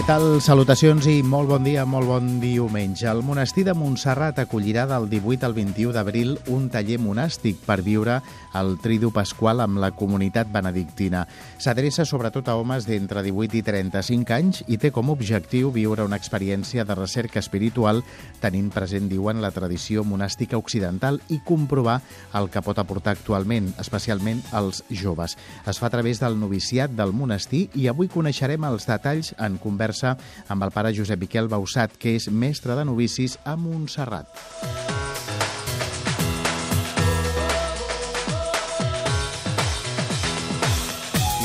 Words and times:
Què 0.00 0.06
tal? 0.08 0.38
Salutacions 0.40 1.04
i 1.12 1.18
molt 1.20 1.50
bon 1.50 1.66
dia, 1.66 1.82
molt 1.84 2.08
bon 2.08 2.28
diumenge. 2.40 3.04
El 3.04 3.18
monestir 3.20 3.66
de 3.66 3.74
Montserrat 3.76 4.38
acollirà 4.40 4.86
del 4.88 5.10
18 5.12 5.44
al 5.44 5.52
21 5.52 5.92
d'abril 5.92 6.30
un 6.48 6.70
taller 6.72 6.96
monàstic 6.96 7.58
per 7.66 7.82
viure 7.84 8.14
el 8.56 8.78
Tridu 8.80 9.10
Pasqual 9.12 9.60
amb 9.60 9.76
la 9.82 9.90
comunitat 9.92 10.48
benedictina. 10.48 11.26
S'adreça 11.60 12.06
sobretot 12.08 12.48
a 12.48 12.54
homes 12.56 12.86
d'entre 12.88 13.20
18 13.26 13.58
i 13.58 13.62
35 13.66 14.32
anys 14.38 14.62
i 14.72 14.78
té 14.80 14.88
com 14.88 15.10
a 15.10 15.12
objectiu 15.12 15.68
viure 15.74 16.08
una 16.08 16.16
experiència 16.16 16.86
de 16.88 16.96
recerca 16.96 17.44
espiritual 17.44 18.00
tenint 18.40 18.72
present, 18.72 19.04
diuen, 19.12 19.44
la 19.44 19.52
tradició 19.52 20.00
monàstica 20.00 20.56
occidental 20.56 21.20
i 21.28 21.42
comprovar 21.44 21.98
el 22.40 22.48
que 22.48 22.64
pot 22.64 22.80
aportar 22.80 23.18
actualment, 23.18 23.68
especialment 23.76 24.40
als 24.56 24.80
joves. 24.88 25.36
Es 25.68 25.76
fa 25.76 25.92
a 25.92 25.94
través 25.98 26.24
del 26.24 26.40
noviciat 26.40 26.96
del 26.96 27.12
monestir 27.12 27.66
i 27.76 27.92
avui 27.92 28.08
coneixerem 28.08 28.64
els 28.64 28.88
detalls 28.88 29.34
en 29.36 29.60
conversa 29.60 29.89
conversa 29.90 30.16
amb 30.48 30.62
el 30.66 30.70
pare 30.74 30.94
Josep 30.94 31.20
Miquel 31.20 31.50
Bausat, 31.50 31.98
que 31.98 32.14
és 32.18 32.30
mestre 32.30 32.78
de 32.78 32.86
novicis 32.86 33.38
a 33.44 33.56
Montserrat. 33.56 34.28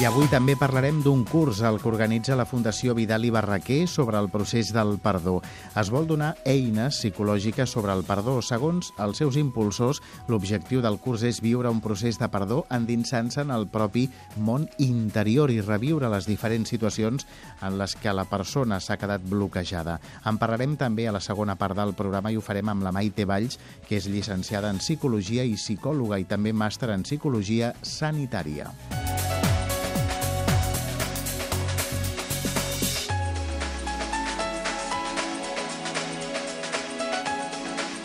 Avui 0.05 0.27
també 0.29 0.53
parlarem 0.53 0.99
d'un 1.01 1.23
curs 1.25 1.63
el 1.65 1.79
que 1.81 1.87
organitza 1.89 2.35
la 2.37 2.45
Fundació 2.45 2.93
Vidal 2.93 3.23
i 3.25 3.31
Barraquer 3.33 3.87
sobre 3.89 4.19
el 4.21 4.27
procés 4.29 4.69
del 4.75 4.99
perdó. 5.01 5.39
Es 5.81 5.89
vol 5.89 6.05
donar 6.05 6.35
eines 6.45 6.99
psicològiques 6.99 7.71
sobre 7.73 7.95
el 7.95 8.03
perdó. 8.05 8.35
Segons 8.45 8.91
els 9.01 9.17
seus 9.17 9.39
impulsors, 9.41 10.03
l'objectiu 10.29 10.83
del 10.85 10.99
curs 11.01 11.23
és 11.25 11.41
viure 11.41 11.71
un 11.73 11.81
procés 11.81 12.19
de 12.21 12.29
perdó 12.29 12.61
endinsant-se 12.69 13.41
en 13.47 13.55
el 13.55 13.65
propi 13.73 14.05
món 14.37 14.67
interior 14.77 15.49
i 15.49 15.57
reviure 15.65 16.11
les 16.13 16.29
diferents 16.29 16.69
situacions 16.69 17.25
en 17.65 17.79
les 17.81 17.97
que 17.97 18.13
la 18.13 18.27
persona 18.29 18.77
s'ha 18.79 18.99
quedat 19.01 19.25
bloquejada. 19.25 19.97
En 20.29 20.37
parlarem 20.37 20.77
també 20.77 21.09
a 21.09 21.15
la 21.17 21.23
segona 21.23 21.57
part 21.57 21.81
del 21.81 21.95
programa 21.97 22.29
i 22.29 22.37
ho 22.37 22.45
farem 22.45 22.69
amb 22.69 22.85
la 22.85 22.93
Maite 22.93 23.25
Valls, 23.25 23.57
que 23.89 23.97
és 23.97 24.05
llicenciada 24.05 24.69
en 24.69 24.83
Psicologia 24.85 25.49
i 25.49 25.57
psicòloga 25.57 26.21
i 26.21 26.29
també 26.29 26.53
màster 26.53 26.93
en 26.93 27.09
Psicologia 27.09 27.73
Sanitària. 27.81 28.69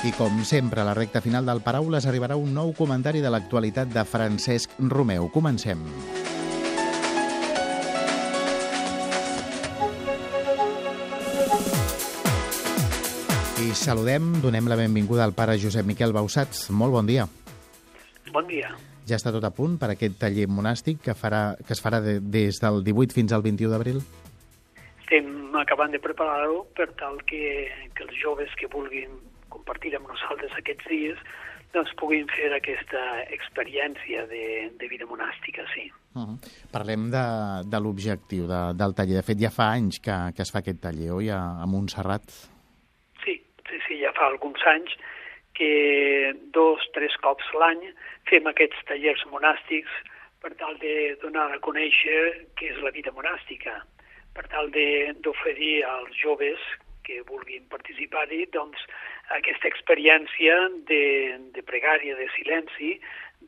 I 0.01 0.12
com 0.17 0.39
sempre, 0.48 0.81
a 0.81 0.84
la 0.89 0.95
recta 0.97 1.20
final 1.20 1.45
del 1.45 1.59
Paraules 1.61 2.06
arribarà 2.09 2.33
un 2.41 2.55
nou 2.56 2.70
comentari 2.73 3.20
de 3.20 3.29
l'actualitat 3.29 3.91
de 3.93 4.01
Francesc 4.09 4.73
Romeu. 4.89 5.27
Comencem. 5.29 5.83
I 13.61 13.77
saludem, 13.77 14.33
donem 14.41 14.73
la 14.73 14.81
benvinguda 14.81 15.27
al 15.28 15.37
pare 15.37 15.59
Josep 15.61 15.84
Miquel 15.84 16.17
Bausats. 16.17 16.71
Molt 16.73 16.97
bon 16.97 17.05
dia. 17.05 17.28
Bon 18.33 18.48
dia. 18.48 18.73
Ja 19.05 19.21
està 19.21 19.28
tot 19.37 19.45
a 19.45 19.53
punt 19.53 19.77
per 19.77 19.93
aquest 19.93 20.17
taller 20.23 20.48
monàstic 20.48 21.05
que, 21.05 21.12
farà, 21.12 21.59
que 21.61 21.77
es 21.77 21.84
farà 21.84 22.01
de, 22.01 22.23
des 22.25 22.56
del 22.65 22.81
18 22.89 23.21
fins 23.21 23.37
al 23.37 23.45
21 23.45 23.77
d'abril? 23.77 24.01
Estem 25.05 25.53
acabant 25.61 25.93
de 25.93 26.01
preparar-ho 26.01 26.62
per 26.73 26.89
tal 26.97 27.21
que, 27.28 27.69
que 27.93 28.09
els 28.09 28.17
joves 28.17 28.56
que 28.56 28.73
vulguin 28.73 29.28
compartir 29.61 29.94
amb 29.97 30.08
nosaltres 30.08 30.56
aquests 30.58 30.89
dies 30.91 31.22
doncs 31.75 31.93
puguin 32.00 32.26
fer 32.34 32.50
aquesta 32.54 33.03
experiència 33.31 34.25
de, 34.31 34.71
de 34.78 34.88
vida 34.91 35.06
monàstica, 35.06 35.62
sí. 35.75 35.87
Uh 36.15 36.22
-huh. 36.22 36.37
Parlem 36.72 37.10
de, 37.15 37.26
de 37.72 37.78
l'objectiu 37.81 38.47
de, 38.50 38.62
del 38.75 38.94
taller. 38.94 39.16
De 39.21 39.26
fet, 39.28 39.38
ja 39.38 39.50
fa 39.50 39.71
anys 39.78 40.00
que, 40.00 40.16
que 40.34 40.43
es 40.43 40.50
fa 40.50 40.59
aquest 40.59 40.81
taller, 40.82 41.12
oi, 41.12 41.31
a, 41.31 41.62
a 41.62 41.66
Montserrat? 41.66 42.26
Sí, 43.25 43.34
sí, 43.69 43.78
sí, 43.87 44.00
ja 44.03 44.12
fa 44.12 44.26
alguns 44.26 44.62
anys 44.66 44.91
que 45.54 46.34
dos, 46.53 46.81
tres 46.92 47.15
cops 47.22 47.47
l'any 47.60 47.82
fem 48.31 48.47
aquests 48.47 48.78
tallers 48.88 49.22
monàstics 49.31 49.92
per 50.41 50.54
tal 50.56 50.78
de 50.78 51.16
donar 51.22 51.53
a 51.53 51.60
conèixer 51.60 52.48
què 52.56 52.72
és 52.72 52.78
la 52.82 52.91
vida 52.91 53.12
monàstica, 53.12 53.84
per 54.34 54.47
tal 54.48 54.71
d'oferir 54.71 55.84
als 55.84 56.16
joves 56.16 56.60
que 57.10 57.25
vulguin 57.26 57.66
participar-hi 57.72 58.44
doncs, 58.54 58.84
aquesta 59.34 59.66
experiència 59.71 60.60
de, 60.91 61.03
de 61.54 61.65
pregària, 61.66 62.15
de 62.19 62.28
silenci, 62.37 62.94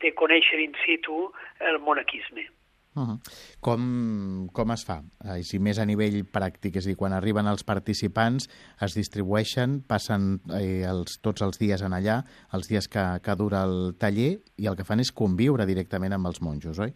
de 0.03 0.11
conèixer 0.19 0.59
in 0.65 0.75
situ 0.83 1.29
el 1.71 1.79
monaquisme. 1.87 2.49
Uh 2.95 3.03
-huh. 3.09 3.19
com, 3.61 4.49
com 4.53 4.71
es 4.71 4.85
fa? 4.85 5.01
Així 5.25 5.59
més 5.59 5.79
a 5.79 5.87
nivell 5.87 6.27
pràctic, 6.29 6.77
és 6.77 6.85
a 6.85 6.89
dir, 6.91 6.97
quan 6.97 7.13
arriben 7.13 7.47
els 7.47 7.65
participants 7.65 8.51
es 8.85 8.95
distribueixen, 8.95 9.81
passen 9.89 10.41
eh, 10.61 10.85
els, 10.85 11.17
tots 11.23 11.41
els 11.41 11.59
dies 11.59 11.81
en 11.81 11.93
allà, 11.93 12.23
els 12.53 12.69
dies 12.69 12.89
que, 12.89 13.05
que 13.25 13.35
dura 13.35 13.65
el 13.65 13.95
taller, 13.99 14.43
i 14.59 14.67
el 14.67 14.77
que 14.77 14.85
fan 14.85 15.01
és 15.01 15.13
conviure 15.13 15.65
directament 15.65 16.13
amb 16.13 16.27
els 16.27 16.43
monjos, 16.43 16.79
oi? 16.79 16.93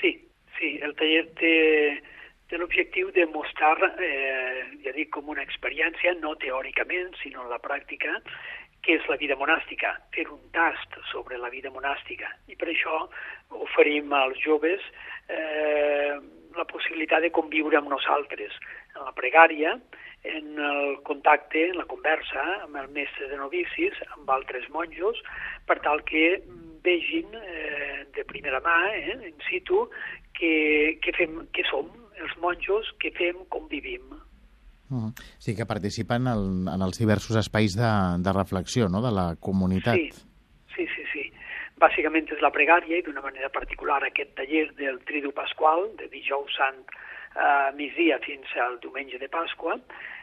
Sí, 0.00 0.12
sí, 0.58 0.78
el 0.82 0.94
taller 0.94 1.26
té, 1.34 1.54
té 2.48 2.56
l'objectiu 2.56 3.10
de 3.12 3.26
mostrar, 3.28 3.76
eh, 4.00 4.64
ja 4.84 4.92
dic, 4.96 5.10
com 5.12 5.28
una 5.28 5.44
experiència, 5.44 6.14
no 6.22 6.34
teòricament, 6.40 7.12
sinó 7.22 7.44
en 7.44 7.52
la 7.52 7.60
pràctica, 7.60 8.16
què 8.84 8.96
és 8.96 9.06
la 9.10 9.18
vida 9.20 9.36
monàstica, 9.36 9.92
fer 10.14 10.24
un 10.32 10.40
tast 10.54 10.96
sobre 11.10 11.38
la 11.38 11.50
vida 11.52 11.70
monàstica. 11.74 12.30
I 12.48 12.56
per 12.56 12.70
això 12.72 13.02
oferim 13.66 14.12
als 14.16 14.38
joves 14.40 14.84
eh, 15.28 16.16
la 16.56 16.64
possibilitat 16.64 17.22
de 17.26 17.32
conviure 17.34 17.78
amb 17.78 17.90
nosaltres 17.92 18.54
en 18.94 19.04
la 19.04 19.14
pregària, 19.16 19.76
en 20.28 20.58
el 20.58 20.96
contacte, 21.06 21.68
en 21.68 21.78
la 21.78 21.86
conversa 21.90 22.42
amb 22.64 22.78
el 22.80 22.88
mestre 22.94 23.28
de 23.30 23.38
novicis, 23.38 24.00
amb 24.16 24.30
altres 24.34 24.66
monjos, 24.74 25.20
per 25.66 25.78
tal 25.84 26.02
que 26.08 26.40
vegin 26.84 27.34
eh, 27.38 28.06
de 28.16 28.24
primera 28.24 28.62
mà, 28.64 28.78
eh, 28.96 29.18
in 29.28 29.38
situ, 29.50 29.84
què, 30.38 30.98
què, 31.02 31.14
fem, 31.18 31.42
què 31.54 31.66
som, 31.68 31.90
els 32.22 32.34
monjos 32.42 32.90
que 33.00 33.12
fem 33.16 33.44
com 33.48 33.68
vivim. 33.68 34.02
Uh 34.90 34.96
-huh. 34.96 35.12
Sí, 35.38 35.54
que 35.54 35.66
participen 35.66 36.26
en, 36.26 36.68
en 36.68 36.82
els 36.82 36.98
diversos 36.98 37.36
espais 37.36 37.76
de, 37.76 37.90
de 38.24 38.32
reflexió 38.32 38.88
no? 38.88 39.02
de 39.02 39.12
la 39.12 39.36
comunitat. 39.40 39.96
Sí, 39.96 40.10
sí, 40.74 40.86
sí. 40.94 41.04
sí. 41.12 41.32
Bàsicament 41.78 42.26
és 42.34 42.40
la 42.40 42.50
pregària 42.50 42.98
i 42.98 43.02
d'una 43.02 43.20
manera 43.20 43.48
particular 43.50 44.02
aquest 44.02 44.34
taller 44.34 44.74
del 44.74 44.98
Tridu 45.04 45.32
Pasqual, 45.32 45.96
de 45.96 46.08
dijous 46.08 46.56
sant 46.56 46.86
a 47.38 47.70
migdia 47.76 48.18
fins 48.18 48.46
al 48.56 48.80
diumenge 48.80 49.18
de 49.18 49.28
Pasqua, 49.28 49.78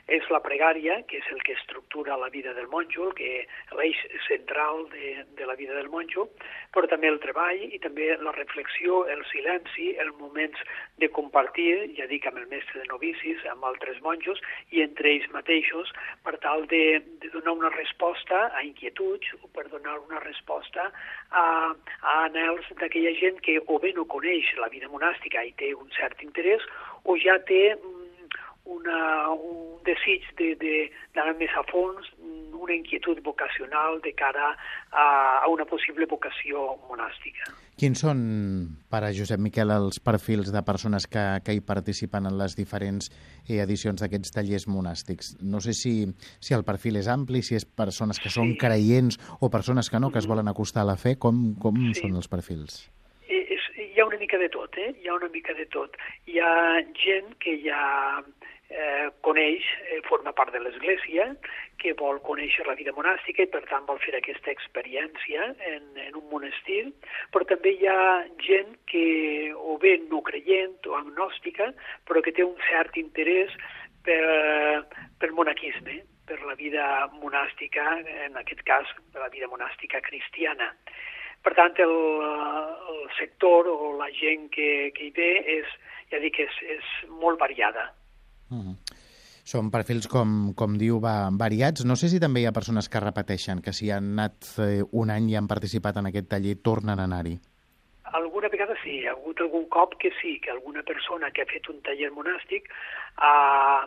és 0.07 0.25
la 0.29 0.39
pregària, 0.45 0.99
que 1.09 1.17
és 1.17 1.29
el 1.33 1.41
que 1.41 1.55
estructura 1.57 2.17
la 2.21 2.29
vida 2.29 2.53
del 2.53 2.67
monjo, 2.69 3.07
el 3.09 3.15
que 3.17 3.47
l'eix 3.77 3.97
central 4.27 4.85
de, 4.91 5.25
de 5.37 5.47
la 5.49 5.55
vida 5.57 5.73
del 5.73 5.89
monjo, 5.89 6.27
però 6.75 6.85
també 6.91 7.09
el 7.09 7.17
treball 7.23 7.63
i 7.73 7.79
també 7.81 8.11
la 8.21 8.33
reflexió, 8.35 9.03
el 9.09 9.23
silenci, 9.31 9.95
els 10.01 10.13
moments 10.19 10.61
de 11.01 11.09
compartir, 11.09 11.95
ja 11.97 12.05
dic 12.11 12.27
amb 12.29 12.37
el 12.43 12.47
mestre 12.53 12.83
de 12.83 12.89
novicis, 12.91 13.41
amb 13.49 13.65
altres 13.65 13.97
monjos 14.05 14.41
i 14.75 14.85
entre 14.85 15.09
ells 15.15 15.27
mateixos, 15.33 15.89
per 16.21 16.37
tal 16.45 16.67
de, 16.69 17.01
de 17.23 17.33
donar 17.33 17.57
una 17.57 17.73
resposta 17.73 18.45
a 18.53 18.63
inquietuds 18.67 19.33
o 19.41 19.49
per 19.57 19.67
donar 19.73 19.97
una 20.05 20.21
resposta 20.21 20.91
a, 21.31 21.47
a 21.73 22.15
anels 22.29 22.69
d'aquella 22.77 23.15
gent 23.17 23.41
que 23.41 23.57
o 23.65 23.81
bé 23.81 23.95
no 23.97 24.05
coneix 24.05 24.53
la 24.61 24.69
vida 24.69 24.91
monàstica 24.91 25.41
i 25.41 25.55
té 25.57 25.73
un 25.73 25.89
cert 25.97 26.21
interès 26.21 26.61
o 27.05 27.17
ja 27.21 27.39
té 27.49 27.71
una, 28.65 29.29
un 29.29 29.77
desig 29.85 30.25
d'anar 30.39 30.57
de, 30.61 30.77
de 31.15 31.37
més 31.39 31.53
a 31.57 31.63
fons, 31.69 32.07
una 32.65 32.73
inquietud 32.73 33.19
vocacional 33.23 33.99
de 34.01 34.13
cara 34.17 34.55
a, 34.91 35.05
a 35.43 35.47
una 35.51 35.65
possible 35.69 36.07
vocació 36.09 36.73
monàstica. 36.89 37.51
Quins 37.75 37.99
són, 38.05 38.19
pare 38.89 39.11
Josep 39.13 39.41
Miquel, 39.43 39.73
els 39.75 39.99
perfils 39.99 40.49
de 40.55 40.61
persones 40.65 41.05
que, 41.11 41.23
que 41.43 41.53
hi 41.57 41.61
participen 41.61 42.29
en 42.29 42.37
les 42.39 42.55
diferents 42.55 43.09
eh, 43.11 43.59
edicions 43.59 44.01
d'aquests 44.01 44.31
tallers 44.37 44.65
monàstics? 44.71 45.35
No 45.43 45.59
sé 45.59 45.75
si, 45.75 45.95
si 46.39 46.55
el 46.55 46.63
perfil 46.63 47.01
és 47.01 47.11
ampli, 47.11 47.43
si 47.43 47.59
és 47.59 47.67
persones 47.67 48.21
que 48.23 48.31
sí. 48.31 48.39
són 48.39 48.55
creients 48.61 49.19
o 49.41 49.51
persones 49.51 49.91
que 49.91 49.99
no, 49.99 50.09
que 50.09 50.23
es 50.23 50.29
volen 50.31 50.47
acostar 50.47 50.85
a 50.85 50.91
la 50.93 50.97
fe. 50.97 51.17
Com, 51.19 51.51
com 51.59 51.77
sí. 51.91 51.99
són 51.99 52.15
els 52.15 52.31
perfils? 52.31 52.85
És, 53.27 53.69
hi 53.75 53.99
ha 53.99 54.07
una 54.07 54.21
mica 54.23 54.39
de 54.39 54.47
tot, 54.55 54.79
eh? 54.79 54.93
Hi 55.03 55.11
ha 55.11 55.19
una 55.19 55.29
mica 55.35 55.53
de 55.59 55.67
tot. 55.75 55.99
Hi 56.31 56.39
ha 56.39 56.55
gent 57.03 57.35
que 57.43 57.59
ja 57.67 57.83
eh, 58.69 59.09
coneix, 59.21 59.65
eh, 59.91 60.01
forma 60.09 60.33
part 60.33 60.53
de 60.53 60.59
l'Església, 60.59 61.27
que 61.81 61.93
vol 61.99 62.21
conèixer 62.25 62.65
la 62.65 62.75
vida 62.79 62.93
monàstica 62.95 63.43
i 63.43 63.51
per 63.51 63.63
tant 63.69 63.85
vol 63.85 63.99
fer 64.03 64.15
aquesta 64.17 64.51
experiència 64.51 65.51
en, 65.69 65.87
en 66.07 66.17
un 66.17 66.27
monestir, 66.31 66.89
però 67.31 67.45
també 67.49 67.75
hi 67.75 67.87
ha 67.91 68.25
gent 68.41 68.75
que 68.89 69.05
o 69.55 69.77
bé 69.81 69.97
no 70.09 70.23
creient 70.25 70.89
o 70.89 70.97
agnòstica, 70.97 71.71
però 72.07 72.21
que 72.25 72.33
té 72.33 72.45
un 72.45 72.57
cert 72.69 72.97
interès 73.01 73.53
per, 74.05 74.85
per 75.19 75.31
monaquisme, 75.33 76.01
per 76.25 76.39
la 76.45 76.55
vida 76.57 76.85
monàstica, 77.21 77.99
en 78.25 78.37
aquest 78.41 78.63
cas, 78.65 78.89
per 79.13 79.21
la 79.21 79.33
vida 79.33 79.49
monàstica 79.51 80.01
cristiana. 80.01 80.71
Per 81.45 81.53
tant, 81.53 81.75
el, 81.77 81.91
el 82.89 83.03
sector 83.19 83.69
o 83.69 83.91
la 83.99 84.09
gent 84.17 84.49
que, 84.53 84.89
que 84.95 85.05
hi 85.05 85.11
ve 85.13 85.29
és, 85.59 85.75
ja 86.09 86.21
dic, 86.23 86.39
és, 86.41 86.57
és 86.79 86.95
molt 87.21 87.37
variada. 87.37 87.91
Mm 88.49 88.61
-hmm. 88.61 89.03
Són 89.45 89.69
perfils, 89.69 90.07
com, 90.09 90.53
com 90.57 90.73
diu, 90.77 90.99
va, 90.99 91.29
variats. 91.29 91.85
No 91.85 91.95
sé 91.95 92.09
si 92.09 92.19
també 92.19 92.41
hi 92.41 92.47
ha 92.49 92.51
persones 92.51 92.89
que 92.89 92.99
repeteixen, 92.99 93.61
que 93.61 93.73
si 93.73 93.91
han 93.91 94.07
anat 94.17 94.47
eh, 94.57 94.81
un 94.91 95.11
any 95.13 95.29
i 95.29 95.35
han 95.35 95.47
participat 95.47 95.97
en 95.97 96.07
aquest 96.09 96.31
taller, 96.31 96.55
tornen 96.65 96.99
a 96.99 97.03
anar-hi. 97.03 97.35
Alguna 98.17 98.49
vegada 98.49 98.73
sí, 98.83 99.01
hi 99.01 99.05
ha 99.05 99.11
hagut 99.11 99.41
algun 99.41 99.67
cop 99.69 99.93
que 100.01 100.09
sí, 100.21 100.39
que 100.39 100.49
alguna 100.49 100.81
persona 100.81 101.29
que 101.29 101.43
ha 101.43 101.45
fet 101.51 101.69
un 101.69 101.81
taller 101.85 102.09
monàstic 102.15 102.71
ha, 103.17 103.85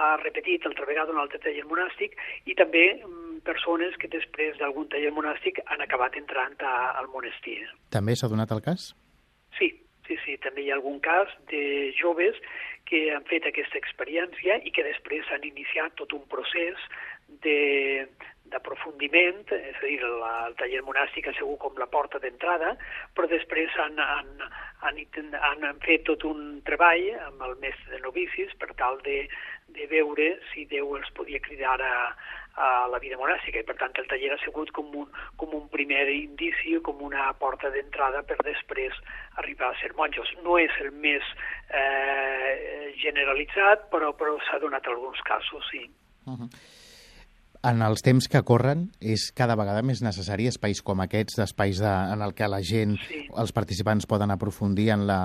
ha 0.00 0.16
repetit 0.22 0.66
altra 0.66 0.84
vegada 0.84 1.12
un 1.12 1.20
altre 1.22 1.40
taller 1.44 1.64
monàstic 1.70 2.16
i 2.44 2.56
també 2.58 2.84
mm, 2.98 3.40
persones 3.48 3.96
que 4.00 4.10
després 4.12 4.58
d'algun 4.60 4.88
taller 4.92 5.12
monàstic 5.16 5.62
han 5.64 5.80
acabat 5.80 6.16
entrant 6.20 6.60
a, 6.60 6.74
al 7.00 7.08
monestir. 7.12 7.62
També 7.94 8.16
s'ha 8.16 8.28
donat 8.32 8.52
el 8.52 8.60
cas? 8.64 8.92
Sí, 9.58 9.70
sí, 10.06 10.18
sí, 10.24 10.36
també 10.44 10.64
hi 10.64 10.70
ha 10.70 10.78
algun 10.78 11.00
cas 11.04 11.32
de 11.50 11.92
joves 11.98 12.38
que 12.88 13.06
han 13.14 13.24
fet 13.30 13.46
aquesta 13.48 13.80
experiència 13.80 14.60
i 14.64 14.72
que 14.74 14.84
després 14.86 15.30
han 15.32 15.44
iniciat 15.48 15.96
tot 16.00 16.12
un 16.12 16.24
procés 16.28 16.80
de, 17.44 18.04
d'aprofundiment, 18.52 19.40
és 19.56 19.80
a 19.80 19.86
dir, 19.86 19.98
la, 20.04 20.34
el 20.50 20.56
taller 20.60 20.82
monàstic 20.86 21.28
ha 21.28 21.34
sigut 21.38 21.58
com 21.62 21.80
la 21.80 21.88
porta 21.90 22.20
d'entrada, 22.20 22.74
però 23.16 23.28
després 23.30 23.72
han, 23.80 23.98
han, 23.98 24.30
han, 24.84 25.00
han, 25.40 25.66
han 25.70 25.82
fet 25.86 26.04
tot 26.10 26.26
un 26.28 26.60
treball 26.68 27.08
amb 27.30 27.44
el 27.48 27.56
mestre 27.64 27.96
de 27.96 28.02
novicis 28.04 28.52
per 28.60 28.70
tal 28.80 29.00
de, 29.08 29.24
de 29.74 29.88
veure 29.90 30.34
si 30.52 30.68
Déu 30.70 30.94
els 30.98 31.10
podia 31.16 31.42
cridar 31.44 31.80
a, 31.80 31.96
a 32.56 32.86
la 32.92 33.00
vida 33.02 33.18
monàstica 33.18 33.60
i 33.60 33.66
per 33.66 33.76
tant 33.80 33.96
el 33.98 34.06
taller 34.10 34.30
ha 34.34 34.40
sigut 34.44 34.70
com 34.76 34.92
un, 35.00 35.08
com 35.40 35.56
un 35.58 35.66
primer 35.72 36.06
indici, 36.12 36.76
com 36.86 37.02
una 37.02 37.32
porta 37.40 37.70
d'entrada 37.74 38.22
per 38.28 38.38
després 38.46 38.94
arribar 39.42 39.72
a 39.72 39.80
ser 39.80 39.92
monjos. 39.98 40.30
No 40.46 40.58
és 40.62 40.72
el 40.84 40.92
més 40.92 41.26
eh, 41.74 42.94
generalitzat, 43.02 43.90
però, 43.90 44.14
però 44.18 44.38
s'ha 44.46 44.62
donat 44.62 44.86
alguns 44.86 45.20
casos, 45.26 45.66
sí. 45.72 45.86
Uh 46.24 46.38
-huh 46.38 46.48
en 47.64 47.82
els 47.84 48.04
temps 48.04 48.26
que 48.28 48.42
corren 48.44 48.88
és 49.00 49.30
cada 49.36 49.56
vegada 49.56 49.82
més 49.86 50.02
necessari 50.04 50.48
espais 50.50 50.82
com 50.84 51.00
aquests, 51.04 51.38
espais 51.46 51.80
de, 51.80 51.92
en 52.12 52.22
el 52.24 52.34
que 52.36 52.48
la 52.50 52.60
gent, 52.60 52.96
sí. 53.08 53.24
els 53.40 53.54
participants 53.56 54.08
poden 54.10 54.32
aprofundir 54.34 54.90
en 54.94 55.06
la, 55.08 55.18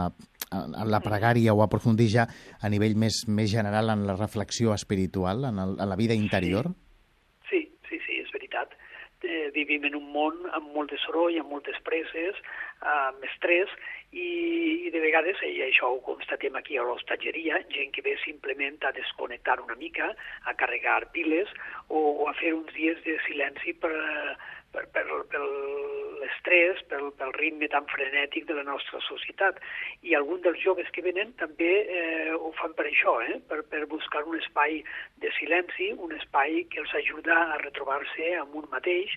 en 0.55 0.91
la 0.91 1.01
pregària 1.03 1.53
o 1.53 1.63
aprofundir 1.65 2.07
ja 2.13 2.27
a 2.61 2.71
nivell 2.71 2.95
més, 2.95 3.25
més 3.27 3.51
general 3.51 3.91
en 3.95 4.05
la 4.07 4.15
reflexió 4.15 4.73
espiritual, 4.73 5.49
en, 5.51 5.59
el, 5.65 5.75
en 5.79 5.91
la 5.91 5.99
vida 5.99 6.15
interior? 6.15 6.71
Sí, 7.49 7.65
sí, 7.89 7.97
sí, 7.97 8.01
sí 8.07 8.21
és 8.23 8.31
veritat. 8.35 8.77
Eh, 9.29 9.51
vivim 9.53 9.83
en 9.85 9.95
un 9.99 10.05
món 10.09 10.37
amb 10.57 10.71
molt 10.73 10.89
de 10.89 10.97
soroll, 11.03 11.35
amb 11.37 11.51
moltes 11.53 11.77
preses, 11.85 12.37
amb 12.81 13.25
estrès, 13.27 13.69
i, 14.09 14.29
i 14.87 14.89
de 14.89 15.01
vegades, 15.03 15.37
i 15.45 15.59
això 15.67 15.91
ho 15.93 15.99
constatem 16.01 16.55
aquí 16.57 16.79
a 16.79 16.85
l'hostatgeria, 16.87 17.59
gent 17.75 17.93
que 17.93 18.01
ve 18.01 18.15
simplement 18.23 18.79
a 18.89 18.93
desconnectar 18.95 19.59
una 19.61 19.77
mica, 19.77 20.07
a 20.49 20.55
carregar 20.57 21.11
piles 21.13 21.51
o, 21.89 21.99
o 21.99 22.29
a 22.31 22.33
fer 22.41 22.55
uns 22.57 22.73
dies 22.73 22.97
de 23.05 23.19
silenci 23.27 23.75
per, 23.77 23.93
per, 24.73 24.85
per, 24.93 25.05
per 25.31 25.41
l'estrès, 26.21 26.81
pel, 26.91 27.09
pel 27.19 27.33
ritme 27.37 27.69
tan 27.73 27.87
frenètic 27.91 28.47
de 28.49 28.57
la 28.59 28.65
nostra 28.67 29.01
societat. 29.07 29.59
I 30.05 30.15
alguns 30.19 30.43
dels 30.45 30.61
joves 30.63 30.89
que 30.95 31.03
venen 31.05 31.33
també 31.41 31.71
eh, 31.83 32.31
ho 32.35 32.53
fan 32.61 32.75
per 32.77 32.87
això, 32.89 33.17
eh? 33.25 33.39
per, 33.49 33.61
per 33.71 33.85
buscar 33.91 34.23
un 34.27 34.39
espai 34.39 34.81
de 35.23 35.33
silenci, 35.39 35.91
un 35.97 36.15
espai 36.17 36.63
que 36.71 36.83
els 36.83 36.95
ajuda 37.03 37.37
a 37.55 37.61
retrobar-se 37.65 38.33
amb 38.41 38.57
un 38.61 38.69
mateix 38.73 39.15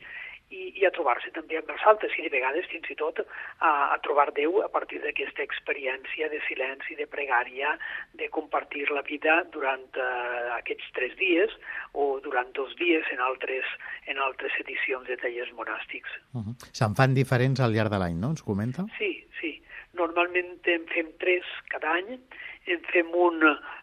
i, 0.53 0.63
i 0.81 0.87
a 0.87 0.93
trobar-se 0.95 1.33
també 1.35 1.59
amb 1.59 1.71
els 1.73 1.85
altres 1.89 2.15
i 2.19 2.25
de 2.27 2.33
vegades 2.33 2.69
fins 2.71 2.89
i 2.93 2.97
tot 2.99 3.23
a, 3.23 3.71
a 3.95 3.99
trobar 4.05 4.31
Déu 4.37 4.61
a 4.63 4.69
partir 4.73 5.01
d'aquesta 5.03 5.45
experiència 5.45 6.29
de 6.33 6.41
silenci, 6.47 6.97
de 6.99 7.09
pregària, 7.11 7.75
de 8.19 8.29
compartir 8.37 8.87
la 8.91 9.03
vida 9.09 9.41
durant 9.55 9.85
uh, 9.97 10.55
aquests 10.59 10.93
tres 10.97 11.17
dies 11.21 11.53
o 11.93 12.21
durant 12.25 12.53
dos 12.57 12.77
dies 12.81 13.09
en 13.13 13.21
altres, 13.25 13.69
en 14.09 14.21
altres 14.23 14.57
edicions 14.65 15.09
de 15.09 15.19
tallers 15.21 15.53
monàstics. 15.59 16.13
Uh 16.33 16.45
-huh. 16.45 16.55
Se'n 16.73 16.95
fan 16.95 17.15
diferents 17.15 17.61
al 17.61 17.73
llarg 17.73 17.91
de 17.91 17.99
l'any, 17.99 18.17
no? 18.21 18.31
Ens 18.37 18.43
comenta? 18.43 18.87
Sí, 18.99 19.13
sí. 19.41 19.61
Normalment 19.93 20.61
en 20.65 20.87
fem 20.89 21.09
tres 21.19 21.45
cada 21.69 21.93
any 22.01 22.19
en 22.67 22.81
fem 22.93 23.09
un 23.15 23.43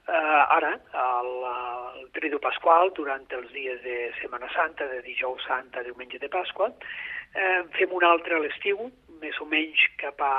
eh, 0.10 0.56
ara, 0.58 0.74
el, 0.94 1.30
el 2.02 2.10
Tridu 2.16 2.40
Pasqual, 2.42 2.92
durant 2.98 3.26
els 3.38 3.52
dies 3.54 3.82
de 3.84 3.98
Setmana 4.22 4.50
Santa, 4.54 4.88
de 4.90 5.02
dijous 5.06 5.46
Santa, 5.48 5.84
diumenge 5.86 6.20
de 6.22 6.30
Pasqua, 6.34 6.72
eh, 7.34 7.62
fem 7.78 7.94
un 7.96 8.06
altre 8.08 8.38
a 8.38 8.42
l'estiu, 8.44 8.90
més 9.20 9.38
o 9.44 9.48
menys 9.52 9.82
cap 10.00 10.22
a, 10.24 10.34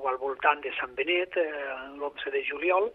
o 0.00 0.08
al 0.08 0.18
voltant 0.20 0.62
de 0.64 0.72
Sant 0.78 0.94
Benet, 0.98 1.36
eh, 1.36 1.48
l'11 1.98 2.34
de 2.34 2.44
juliol, 2.48 2.90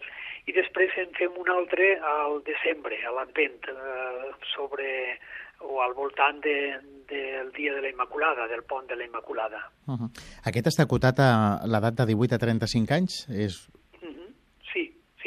i 0.47 0.56
després 0.56 0.94
en 1.01 1.12
fem 1.18 1.35
un 1.38 1.50
altre 1.53 1.95
al 2.00 2.41
desembre, 2.47 3.00
a 3.06 3.13
l'Advent, 3.15 3.71
eh, 3.71 4.31
sobre 4.53 5.18
o 5.65 5.81
al 5.81 5.95
voltant 5.97 6.38
de, 6.44 6.77
del 7.09 7.50
dia 7.56 7.73
de 7.73 7.81
la 7.81 7.89
Immaculada, 7.89 8.45
del 8.47 8.62
pont 8.63 8.85
de 8.85 8.95
la 8.95 9.06
Immaculada. 9.06 9.71
Uh 9.88 9.95
-huh. 9.97 10.09
Aquest 10.45 10.68
està 10.68 10.83
acotat 10.83 11.19
a 11.19 11.65
l'edat 11.65 11.95
de 11.97 12.06
18 12.06 12.35
a 12.35 12.38
35 12.38 12.94
anys? 12.94 13.25
És 13.30 13.68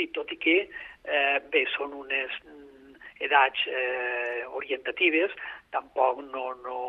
sí, 0.01 0.09
tot 0.17 0.31
i 0.33 0.39
que 0.41 0.57
eh, 1.05 1.39
bé, 1.53 1.65
són 1.77 1.95
unes 1.97 2.35
mm, 2.45 2.97
edats 3.27 3.67
eh, 3.69 4.47
orientatives, 4.61 5.35
tampoc 5.75 6.23
no, 6.31 6.47
no, 6.65 6.81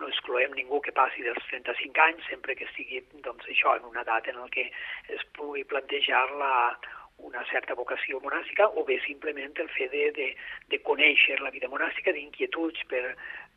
no 0.00 0.08
excloem 0.08 0.54
ningú 0.56 0.80
que 0.84 0.94
passi 0.96 1.24
dels 1.26 1.42
35 1.50 2.06
anys, 2.06 2.30
sempre 2.30 2.56
que 2.56 2.68
estigui 2.68 3.02
doncs, 3.24 3.46
això 3.50 3.76
en 3.76 3.90
una 3.90 4.06
edat 4.06 4.30
en 4.32 4.40
què 4.54 4.70
es 5.16 5.26
pugui 5.36 5.66
plantejar 5.68 6.24
la, 6.40 6.54
una 7.26 7.42
certa 7.50 7.76
vocació 7.76 8.20
monàstica 8.24 8.68
o 8.80 8.84
bé 8.88 8.98
simplement 9.04 9.52
el 9.60 9.68
fet 9.76 9.92
de, 9.92 10.06
de, 10.16 10.28
de 10.72 10.80
conèixer 10.86 11.38
la 11.40 11.52
vida 11.54 11.68
monàstica, 11.72 12.14
d'inquietuds 12.16 12.86
per, 12.88 13.04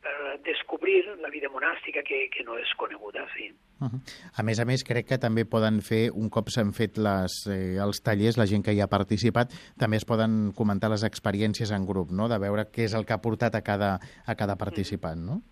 per 0.04 0.38
descobrir 0.44 1.02
la 1.22 1.30
vida 1.32 1.48
monàstica 1.52 2.02
que, 2.04 2.26
que 2.32 2.44
no 2.44 2.58
és 2.60 2.70
coneguda, 2.80 3.24
sí. 3.36 3.50
Uh 3.80 3.88
-huh. 3.88 4.00
A 4.36 4.42
més 4.42 4.60
a 4.60 4.64
més, 4.64 4.84
crec 4.84 5.06
que 5.08 5.18
també 5.18 5.44
poden 5.44 5.80
fer, 5.80 6.10
un 6.12 6.28
cop 6.30 6.48
s'han 6.48 6.72
fet 6.72 6.98
les, 6.98 7.32
eh, 7.48 7.76
els 7.84 8.02
tallers, 8.02 8.36
la 8.36 8.46
gent 8.46 8.64
que 8.64 8.72
hi 8.72 8.80
ha 8.80 8.86
participat, 8.86 9.48
també 9.78 9.96
es 9.96 10.04
poden 10.04 10.52
comentar 10.52 10.90
les 10.90 11.04
experiències 11.04 11.70
en 11.72 11.86
grup, 11.86 12.10
no?, 12.10 12.28
de 12.28 12.38
veure 12.38 12.70
què 12.70 12.84
és 12.84 12.94
el 12.94 13.04
que 13.06 13.14
ha 13.14 13.24
portat 13.26 13.54
a 13.54 13.62
cada, 13.62 13.98
a 14.26 14.34
cada 14.34 14.56
participant, 14.56 15.18
no? 15.18 15.42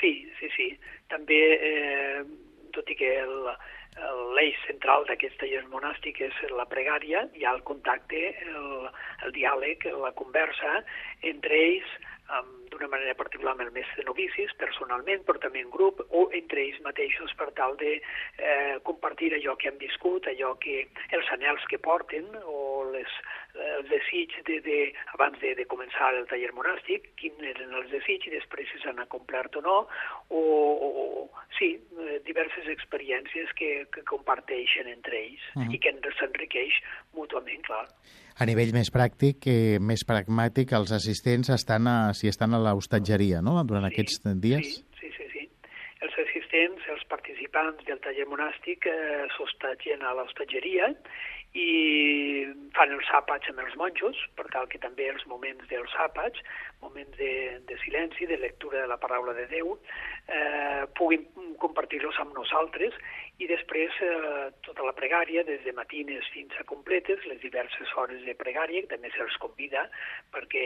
Sí, 0.00 0.28
sí, 0.38 0.48
sí. 0.56 0.78
També, 1.08 1.40
eh, 1.70 2.24
tot 2.72 2.88
i 2.90 2.94
que 2.94 3.20
el, 3.20 3.48
l'eix 4.36 4.56
central 4.66 5.06
d'aquests 5.08 5.38
tallers 5.40 5.68
monàstics 5.72 6.20
és 6.20 6.50
la 6.50 6.66
pregària, 6.72 7.28
hi 7.34 7.44
ha 7.44 7.54
el 7.56 7.62
contacte, 7.62 8.34
el, 8.44 8.90
el 9.24 9.32
diàleg, 9.32 9.86
la 10.02 10.12
conversa 10.12 10.84
entre 11.22 11.54
ells, 11.54 11.96
d'una 12.70 12.88
manera 12.92 13.14
particular 13.14 13.54
amb 13.54 13.64
el 13.64 13.72
mestre 13.72 14.02
de 14.02 14.08
novicis, 14.08 14.52
personalment, 14.60 15.22
però 15.24 15.40
també 15.42 15.62
en 15.62 15.70
grup, 15.70 16.02
o 16.10 16.26
entre 16.36 16.62
ells 16.64 16.80
mateixos 16.84 17.32
per 17.38 17.48
tal 17.58 17.76
de 17.80 17.96
eh, 17.96 18.76
compartir 18.88 19.32
allò 19.36 19.56
que 19.56 19.70
han 19.70 19.78
viscut, 19.80 20.26
allò 20.26 20.54
que 20.62 20.82
els 21.16 21.30
anels 21.36 21.64
que 21.70 21.78
porten, 21.78 22.26
o 22.44 22.84
les, 22.92 23.16
els 23.54 23.88
desig 23.92 24.34
de, 24.48 24.58
de, 24.66 24.80
abans 25.14 25.38
de, 25.40 25.54
de 25.58 25.68
començar 25.70 26.12
el 26.14 26.26
taller 26.30 26.52
monàstic, 26.56 27.12
quins 27.20 27.40
eren 27.54 27.74
els 27.80 27.90
desigs 27.94 28.28
i 28.28 28.34
després 28.34 28.68
si 28.72 28.82
s'han 28.82 29.00
complert 29.12 29.56
o 29.56 29.64
no, 29.64 29.78
o, 30.28 30.42
o 30.42 31.06
sí, 31.58 31.72
eh, 31.78 32.20
diverses 32.26 32.68
experiències 32.74 33.52
que, 33.56 33.72
que 33.94 34.04
comparteixen 34.08 34.90
entre 34.92 35.22
ells 35.22 35.42
uh 35.54 35.62
-huh. 35.62 35.74
i 35.74 35.78
que 35.78 35.94
s'enriqueix 36.18 36.82
mútuament, 37.14 37.62
clar. 37.66 37.86
A 38.36 38.44
nivell 38.44 38.74
més 38.76 38.90
pràctic, 38.92 39.46
eh, 39.48 39.78
més 39.80 40.02
pragmàtic, 40.04 40.74
els 40.76 40.90
assistents 40.92 41.48
estan 41.54 41.86
a, 41.88 41.96
si 42.12 42.28
estan 42.28 42.52
a 42.52 42.60
l'hostatgeria, 42.60 43.40
no?, 43.40 43.56
durant 43.64 43.86
sí, 43.88 43.94
aquests 43.94 44.20
dies? 44.44 44.74
Sí, 44.74 44.82
sí, 45.00 45.12
sí, 45.16 45.28
sí. 45.32 45.70
Els 46.04 46.18
assistents, 46.20 46.84
els 46.92 47.06
participants 47.08 47.80
del 47.88 48.02
taller 48.04 48.26
monàstic 48.28 48.90
eh, 48.92 49.24
s'hostatgen 49.38 50.04
a 50.04 50.12
l'hostatgeria 50.18 50.90
i 51.56 52.44
fan 52.76 52.92
els 52.92 53.08
àpats 53.16 53.48
amb 53.48 53.62
els 53.64 53.76
monjos, 53.80 54.18
per 54.36 54.44
tal 54.52 54.68
que 54.68 54.80
també 54.84 55.08
els 55.08 55.24
moments 55.30 55.64
dels 55.70 55.94
àpats, 56.04 56.42
moments 56.84 57.16
de, 57.16 57.32
de 57.64 57.78
silenci, 57.86 58.28
de 58.28 58.36
lectura 58.42 58.82
de 58.82 58.90
la 58.90 59.00
paraula 59.00 59.32
de 59.38 59.46
Déu, 59.48 59.78
eh, 60.28 60.84
puguin 60.98 61.24
compartir-los 61.62 62.20
amb 62.20 62.36
nosaltres 62.36 63.00
i 63.38 63.46
després 63.50 63.92
eh, 64.00 64.48
tota 64.64 64.84
la 64.86 64.94
pregària, 64.96 65.42
des 65.44 65.60
de 65.64 65.72
matines 65.76 66.24
fins 66.32 66.54
a 66.56 66.64
completes, 66.68 67.20
les 67.28 67.40
diverses 67.42 67.92
hores 68.00 68.22
de 68.24 68.34
pregària, 68.38 68.80
que 68.82 68.94
també 68.94 69.10
se'ls 69.12 69.36
convida 69.42 69.84
perquè 70.32 70.64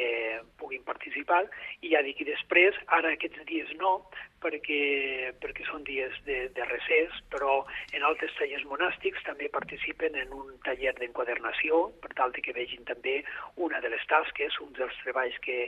puguin 0.60 0.84
participar, 0.86 1.42
i 1.82 1.90
ja 1.94 2.02
dic, 2.06 2.22
i 2.22 2.28
després, 2.30 2.78
ara 2.98 3.14
aquests 3.16 3.42
dies 3.50 3.72
no, 3.80 3.96
perquè, 4.40 5.32
perquè 5.42 5.66
són 5.68 5.82
dies 5.84 6.14
de, 6.26 6.38
de 6.54 6.66
recés, 6.68 7.16
però 7.32 7.60
en 7.92 8.06
altres 8.06 8.32
tallers 8.38 8.64
monàstics 8.70 9.26
també 9.26 9.50
participen 9.52 10.16
en 10.22 10.32
un 10.36 10.54
taller 10.64 10.94
d'enquadernació, 11.00 11.88
per 12.00 12.12
tal 12.16 12.32
de 12.36 12.44
que 12.44 12.56
vegin 12.56 12.86
també 12.88 13.20
una 13.56 13.82
de 13.84 13.90
les 13.92 14.06
tasques, 14.10 14.56
un 14.64 14.72
dels 14.78 14.96
treballs 15.02 15.36
que, 15.44 15.58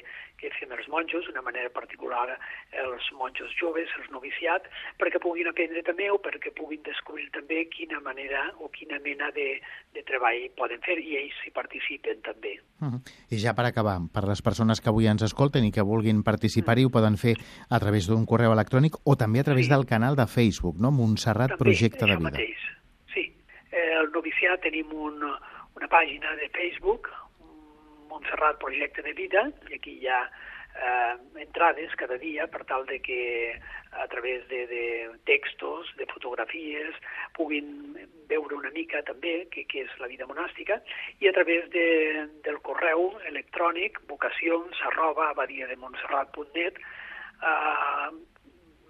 que 0.40 0.52
fem 0.58 0.72
els 0.78 0.88
monjos, 0.92 1.26
d'una 1.26 1.44
manera 1.44 1.72
particular 1.74 2.38
els 2.86 3.10
monjos 3.18 3.52
joves, 3.58 3.90
els 4.00 4.10
noviciats, 4.14 4.70
perquè 5.02 5.20
puguin 5.22 5.50
aprendre 5.50 5.84
també 5.86 6.08
o 6.10 6.20
perquè 6.22 6.54
puguin 6.56 6.82
descobrir 6.92 7.28
també 7.34 7.64
quina 7.72 8.00
manera 8.04 8.44
o 8.60 8.68
quina 8.72 9.00
mena 9.04 9.30
de, 9.34 9.48
de 9.94 10.04
treball 10.08 10.44
poden 10.58 10.82
fer 10.84 10.98
i 11.00 11.16
ells 11.20 11.40
hi 11.46 11.52
participen 11.54 12.22
també. 12.22 12.54
Uh 12.80 12.92
-huh. 12.92 13.00
I 13.30 13.38
ja 13.42 13.54
per 13.54 13.66
acabar, 13.66 13.98
per 14.12 14.24
les 14.28 14.42
persones 14.42 14.80
que 14.80 14.90
avui 14.90 15.06
ens 15.06 15.22
escolten 15.22 15.64
i 15.64 15.72
que 15.72 15.82
vulguin 15.82 16.22
participar-hi, 16.22 16.84
uh 16.84 16.90
-huh. 16.90 16.94
ho 16.94 16.98
poden 16.98 17.16
fer 17.16 17.34
a 17.68 17.78
través 17.80 18.06
d'un 18.06 18.26
correu 18.26 18.52
electrònic 18.52 18.94
o 19.04 19.16
també 19.16 19.40
a 19.40 19.44
través 19.44 19.66
sí. 19.66 19.72
del 19.72 19.86
canal 19.86 20.16
de 20.16 20.26
Facebook, 20.26 20.76
no? 20.78 20.90
Montserrat 20.90 21.50
també, 21.50 21.64
Projecte 21.64 22.04
de 22.06 22.16
Vida. 22.16 22.30
Mateix. 22.30 22.58
Sí, 23.14 23.24
eh, 23.72 23.92
el 24.00 24.10
noviciat 24.12 24.60
tenim 24.60 24.92
un, 24.92 25.16
una 25.76 25.88
pàgina 25.88 26.36
de 26.36 26.48
Facebook, 26.48 27.08
Montserrat 28.08 28.58
Projecte 28.58 29.02
de 29.02 29.12
Vida, 29.12 29.50
i 29.70 29.74
aquí 29.74 29.98
hi 30.00 30.06
ha 30.06 30.30
eh, 30.76 31.14
entrades 31.42 31.94
cada 32.00 32.18
dia 32.18 32.46
per 32.48 32.64
tal 32.64 32.86
de 32.86 33.00
que 33.00 33.20
a 33.92 34.06
través 34.08 34.46
de, 34.48 34.66
de 34.66 34.84
textos, 35.24 35.92
de 35.98 36.06
fotografies, 36.06 36.96
puguin 37.36 37.96
veure 38.28 38.56
una 38.56 38.72
mica 38.72 39.02
també 39.04 39.42
què, 39.52 39.66
què 39.68 39.84
és 39.84 39.94
la 40.00 40.08
vida 40.08 40.26
monàstica 40.26 40.80
i 41.20 41.28
a 41.28 41.34
través 41.36 41.68
de, 41.74 41.86
del 42.46 42.58
correu 42.64 43.12
electrònic 43.28 44.00
vocacions 44.08 44.80
arroba 44.88 45.28
abadiademontserrat.net 45.34 46.80
eh, 46.80 48.10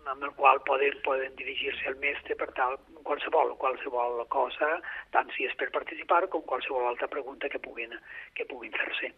amb 0.03 0.25
el 0.27 0.33
qual 0.39 0.62
poden, 0.67 0.99
poden 1.05 1.35
dirigir-se 1.39 1.87
al 1.91 1.99
mestre 2.03 2.35
per 2.39 2.51
tal 2.57 2.79
qualsevol, 3.07 3.55
qualsevol 3.59 4.23
cosa, 4.31 4.75
tant 5.15 5.31
si 5.37 5.47
és 5.47 5.55
per 5.59 5.71
participar 5.75 6.25
com 6.33 6.43
qualsevol 6.47 6.91
altra 6.91 7.11
pregunta 7.11 7.51
que 7.51 7.62
puguin, 7.62 7.95
que 8.35 8.47
puguin 8.51 8.75
fer-se. 8.79 9.15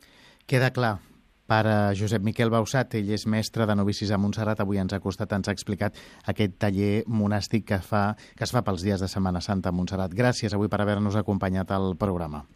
Queda 0.49 0.73
clar. 0.77 0.97
Pare 1.47 1.93
Josep 1.93 2.23
Miquel 2.25 2.49
Bausat, 2.49 2.95
ell 2.97 3.11
és 3.13 3.27
mestre 3.29 3.67
de 3.69 3.75
novicis 3.77 4.09
a 4.11 4.19
Montserrat, 4.21 4.63
avui 4.65 4.81
ens 4.81 4.95
ha 4.97 5.01
costat, 5.05 5.33
ens 5.37 5.51
ha 5.51 5.53
explicat 5.53 5.99
aquest 6.33 6.57
taller 6.63 7.05
monàstic 7.05 7.67
que, 7.69 7.81
fa, 7.85 8.15
que 8.37 8.47
es 8.47 8.55
fa 8.55 8.65
pels 8.65 8.85
dies 8.87 9.05
de 9.05 9.11
Setmana 9.13 9.43
Santa 9.45 9.69
a 9.69 9.77
Montserrat. 9.77 10.17
Gràcies 10.17 10.57
avui 10.57 10.73
per 10.73 10.81
haver-nos 10.81 11.19
acompanyat 11.21 11.75
al 11.77 11.93
programa. 12.01 12.47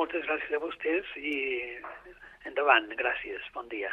Moltes 0.00 0.24
gràcies 0.24 0.56
a 0.56 0.62
vostès 0.62 1.12
i 1.20 1.36
endavant, 2.48 2.88
gràcies, 2.96 3.44
bon 3.52 3.68
dia. 3.68 3.92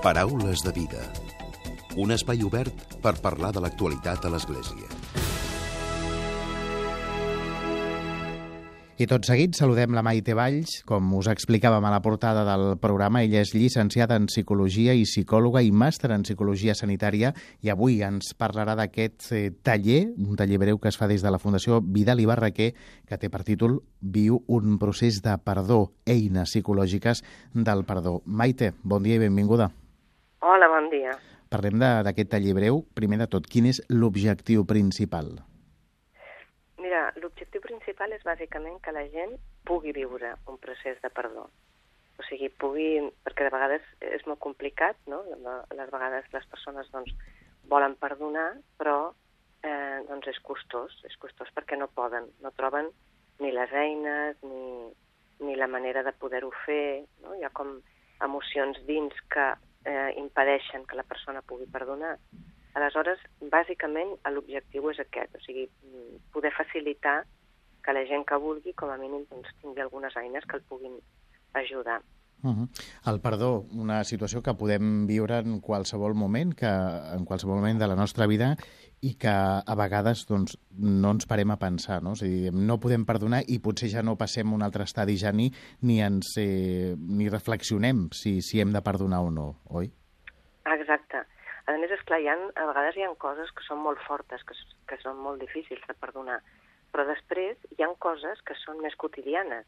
Paraules 0.00 0.64
de 0.64 0.72
vida. 0.72 1.04
Un 2.00 2.16
espai 2.16 2.40
obert 2.46 2.96
per 3.04 3.18
parlar 3.20 3.52
de 3.52 3.60
l'actualitat 3.60 4.24
a 4.24 4.32
l'Església. 4.32 4.88
I 9.00 9.06
tot 9.08 9.24
seguit 9.24 9.56
saludem 9.56 9.94
la 9.96 10.02
Maite 10.04 10.34
Valls, 10.36 10.82
com 10.84 11.06
us 11.16 11.30
explicàvem 11.32 11.86
a 11.88 11.92
la 11.94 12.02
portada 12.04 12.42
del 12.44 12.74
programa. 12.82 13.22
Ella 13.24 13.40
és 13.40 13.54
llicenciada 13.56 14.18
en 14.20 14.26
Psicologia 14.28 14.92
i 14.92 15.06
psicòloga 15.08 15.62
i 15.64 15.70
màster 15.72 16.10
en 16.12 16.26
Psicologia 16.26 16.74
Sanitària 16.76 17.30
i 17.64 17.72
avui 17.72 18.02
ens 18.04 18.34
parlarà 18.36 18.74
d'aquest 18.76 19.30
eh, 19.32 19.40
taller, 19.64 20.02
un 20.20 20.36
taller 20.36 20.60
breu 20.60 20.76
que 20.76 20.92
es 20.92 21.00
fa 21.00 21.08
des 21.08 21.24
de 21.24 21.32
la 21.32 21.40
Fundació 21.40 21.80
Vidal 21.80 22.20
i 22.20 22.28
Barraquer, 22.28 22.74
que 23.08 23.16
té 23.16 23.32
per 23.32 23.40
títol 23.48 23.78
Viu 24.04 24.42
un 24.52 24.76
procés 24.76 25.22
de 25.24 25.38
perdó, 25.48 25.94
eines 26.04 26.52
psicològiques 26.52 27.24
del 27.56 27.86
perdó. 27.88 28.18
Maite, 28.26 28.74
bon 28.84 29.08
dia 29.08 29.16
i 29.16 29.24
benvinguda. 29.24 29.70
Hola, 30.44 30.68
bon 30.68 30.92
dia. 30.92 31.16
Parlem 31.48 31.80
d'aquest 31.80 32.36
taller 32.36 32.52
breu. 32.52 32.84
Primer 32.92 33.24
de 33.24 33.32
tot, 33.32 33.48
quin 33.48 33.72
és 33.72 33.80
l'objectiu 33.88 34.68
principal? 34.68 35.38
Mira, 36.76 37.06
l'objectiu 37.16 37.39
principal 37.70 38.12
és 38.16 38.26
bàsicament 38.26 38.80
que 38.84 38.94
la 38.94 39.06
gent 39.14 39.36
pugui 39.68 39.94
viure 39.94 40.34
un 40.50 40.58
procés 40.62 40.98
de 41.04 41.10
perdó. 41.14 41.46
O 42.18 42.26
sigui, 42.26 42.50
pugui... 42.62 42.98
Perquè 43.24 43.46
de 43.46 43.54
vegades 43.54 43.86
és 44.04 44.26
molt 44.28 44.42
complicat, 44.42 44.98
no? 45.10 45.22
Les 45.76 45.92
vegades 45.92 46.26
les 46.34 46.48
persones 46.52 46.90
doncs, 46.92 47.14
volen 47.70 47.94
perdonar, 48.00 48.50
però 48.80 49.12
eh, 49.62 50.00
doncs 50.08 50.32
és 50.32 50.40
costós, 50.42 50.96
és 51.06 51.16
costós 51.22 51.52
perquè 51.54 51.78
no 51.78 51.88
poden, 51.94 52.26
no 52.42 52.52
troben 52.58 52.90
ni 53.40 53.52
les 53.54 53.72
eines, 53.72 54.36
ni, 54.42 54.90
ni 55.46 55.56
la 55.56 55.70
manera 55.70 56.02
de 56.04 56.12
poder-ho 56.12 56.50
fer, 56.66 57.06
no? 57.24 57.36
Hi 57.38 57.46
ha 57.46 57.54
com 57.56 57.78
emocions 58.26 58.82
dins 58.88 59.16
que 59.32 59.46
eh, 59.88 60.10
impedeixen 60.20 60.84
que 60.90 60.98
la 60.98 61.06
persona 61.08 61.44
pugui 61.46 61.70
perdonar. 61.72 62.16
Aleshores, 62.76 63.22
bàsicament, 63.52 64.12
l'objectiu 64.34 64.90
és 64.92 65.00
aquest, 65.02 65.32
o 65.34 65.40
sigui, 65.46 65.64
poder 66.34 66.52
facilitar 66.54 67.22
que 67.84 67.96
la 67.96 68.06
gent 68.08 68.24
que 68.28 68.38
vulgui, 68.40 68.74
com 68.78 68.90
a 68.92 68.98
mínim, 69.00 69.26
doncs, 69.30 69.52
tingui 69.62 69.82
algunes 69.82 70.16
eines 70.16 70.46
que 70.46 70.58
el 70.58 70.66
puguin 70.68 70.96
ajudar. 71.54 72.00
Uh 72.42 72.50
-huh. 72.50 72.68
El 73.06 73.20
perdó, 73.20 73.66
una 73.72 74.02
situació 74.04 74.42
que 74.42 74.54
podem 74.54 75.06
viure 75.06 75.38
en 75.38 75.60
qualsevol 75.60 76.14
moment, 76.14 76.54
que 76.54 76.66
en 76.66 77.24
qualsevol 77.26 77.56
moment 77.56 77.78
de 77.78 77.86
la 77.86 77.96
nostra 77.96 78.26
vida 78.26 78.56
i 79.02 79.14
que 79.18 79.28
a 79.28 79.74
vegades 79.76 80.26
doncs, 80.26 80.58
no 80.78 81.10
ens 81.10 81.26
parem 81.26 81.50
a 81.50 81.58
pensar, 81.58 82.02
no? 82.02 82.12
És 82.12 82.22
a 82.22 82.26
dir, 82.26 82.52
no 82.52 82.80
podem 82.80 83.04
perdonar 83.04 83.42
i 83.46 83.58
potser 83.58 83.88
ja 83.88 84.02
no 84.02 84.16
passem 84.16 84.52
un 84.52 84.62
altre 84.62 84.84
estadi 84.84 85.16
ja 85.16 85.32
ni, 85.32 85.52
ni, 85.82 86.00
ens, 86.00 86.36
eh, 86.38 86.94
ni 86.96 87.28
reflexionem 87.28 88.08
si, 88.12 88.40
si 88.42 88.60
hem 88.60 88.72
de 88.72 88.82
perdonar 88.82 89.20
o 89.20 89.30
no, 89.30 89.60
oi? 89.68 89.92
Exacte. 90.64 91.24
A 91.66 91.72
més, 91.78 91.90
esclar, 91.90 92.20
hi 92.20 92.28
ha, 92.28 92.36
a 92.56 92.66
vegades 92.66 92.96
hi 92.96 93.02
ha 93.02 93.14
coses 93.14 93.50
que 93.52 93.62
són 93.62 93.78
molt 93.78 93.98
fortes, 94.06 94.42
que, 94.44 94.54
que 94.88 94.96
són 95.02 95.16
molt 95.16 95.40
difícils 95.40 95.80
de 95.86 95.94
perdonar, 95.94 96.40
però 96.92 97.06
després 97.08 97.60
hi 97.76 97.84
ha 97.84 97.90
coses 98.06 98.40
que 98.46 98.56
són 98.62 98.80
més 98.84 98.96
quotidianes. 99.00 99.66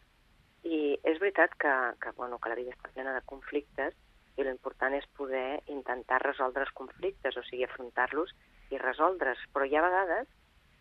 I 0.62 0.98
és 1.08 1.18
veritat 1.18 1.54
que, 1.58 1.72
que, 2.02 2.12
bueno, 2.18 2.38
que 2.38 2.52
la 2.52 2.58
vida 2.58 2.74
està 2.74 2.90
plena 2.94 3.14
de 3.16 3.24
conflictes 3.26 3.94
i 4.38 4.46
l'important 4.46 4.94
és 4.96 5.08
poder 5.18 5.60
intentar 5.74 6.22
resoldre 6.22 6.64
els 6.66 6.74
conflictes, 6.78 7.36
o 7.36 7.44
sigui, 7.48 7.66
afrontar-los 7.66 8.32
i 8.70 8.80
resoldre's. 8.80 9.42
Però 9.52 9.66
hi 9.66 9.76
ha 9.76 9.84
vegades 9.84 10.28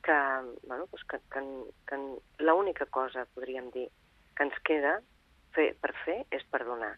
que, 0.06 0.18
bueno, 0.68 0.88
doncs 0.88 1.06
que, 1.10 1.22
que, 1.34 1.46
que 1.90 2.02
l'única 2.46 2.88
cosa, 2.90 3.28
podríem 3.36 3.70
dir, 3.76 3.88
que 4.38 4.48
ens 4.48 4.60
queda 4.68 5.00
fer, 5.56 5.72
per 5.82 5.94
fer 6.06 6.22
és 6.32 6.46
perdonar 6.54 6.96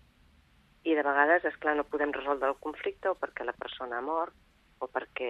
i 0.84 0.96
de 0.98 1.04
vegades, 1.06 1.46
és 1.48 1.56
clar, 1.64 1.78
no 1.80 1.88
podem 1.88 2.12
resoldre 2.16 2.50
el 2.52 2.60
conflicte 2.64 3.12
o 3.12 3.16
perquè 3.20 3.46
la 3.48 3.56
persona 3.56 4.00
ha 4.00 4.06
mort 4.06 4.36
o 4.84 4.90
perquè 4.92 5.30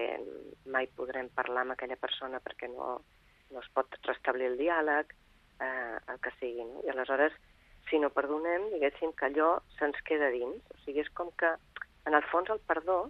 mai 0.74 0.88
podrem 0.98 1.30
parlar 1.38 1.62
amb 1.64 1.76
aquella 1.76 2.00
persona 2.02 2.42
perquè 2.42 2.70
no, 2.74 2.96
no 3.54 3.62
es 3.62 3.70
pot 3.74 3.98
restablir 4.08 4.52
el 4.52 4.58
diàleg, 4.60 5.14
eh, 5.62 5.98
el 6.12 6.20
que 6.24 6.34
sigui. 6.40 6.66
No? 6.68 6.84
I 6.86 6.94
aleshores, 6.94 7.36
si 7.90 8.00
no 8.00 8.12
perdonem, 8.16 8.70
diguéssim 8.74 9.14
que 9.18 9.28
allò 9.30 9.58
se'ns 9.78 10.00
queda 10.08 10.32
dins. 10.34 10.62
O 10.74 10.80
sigui, 10.86 11.04
és 11.04 11.12
com 11.18 11.32
que, 11.40 11.52
en 12.08 12.18
el 12.18 12.26
fons, 12.32 12.50
el 12.54 12.62
perdó 12.68 13.06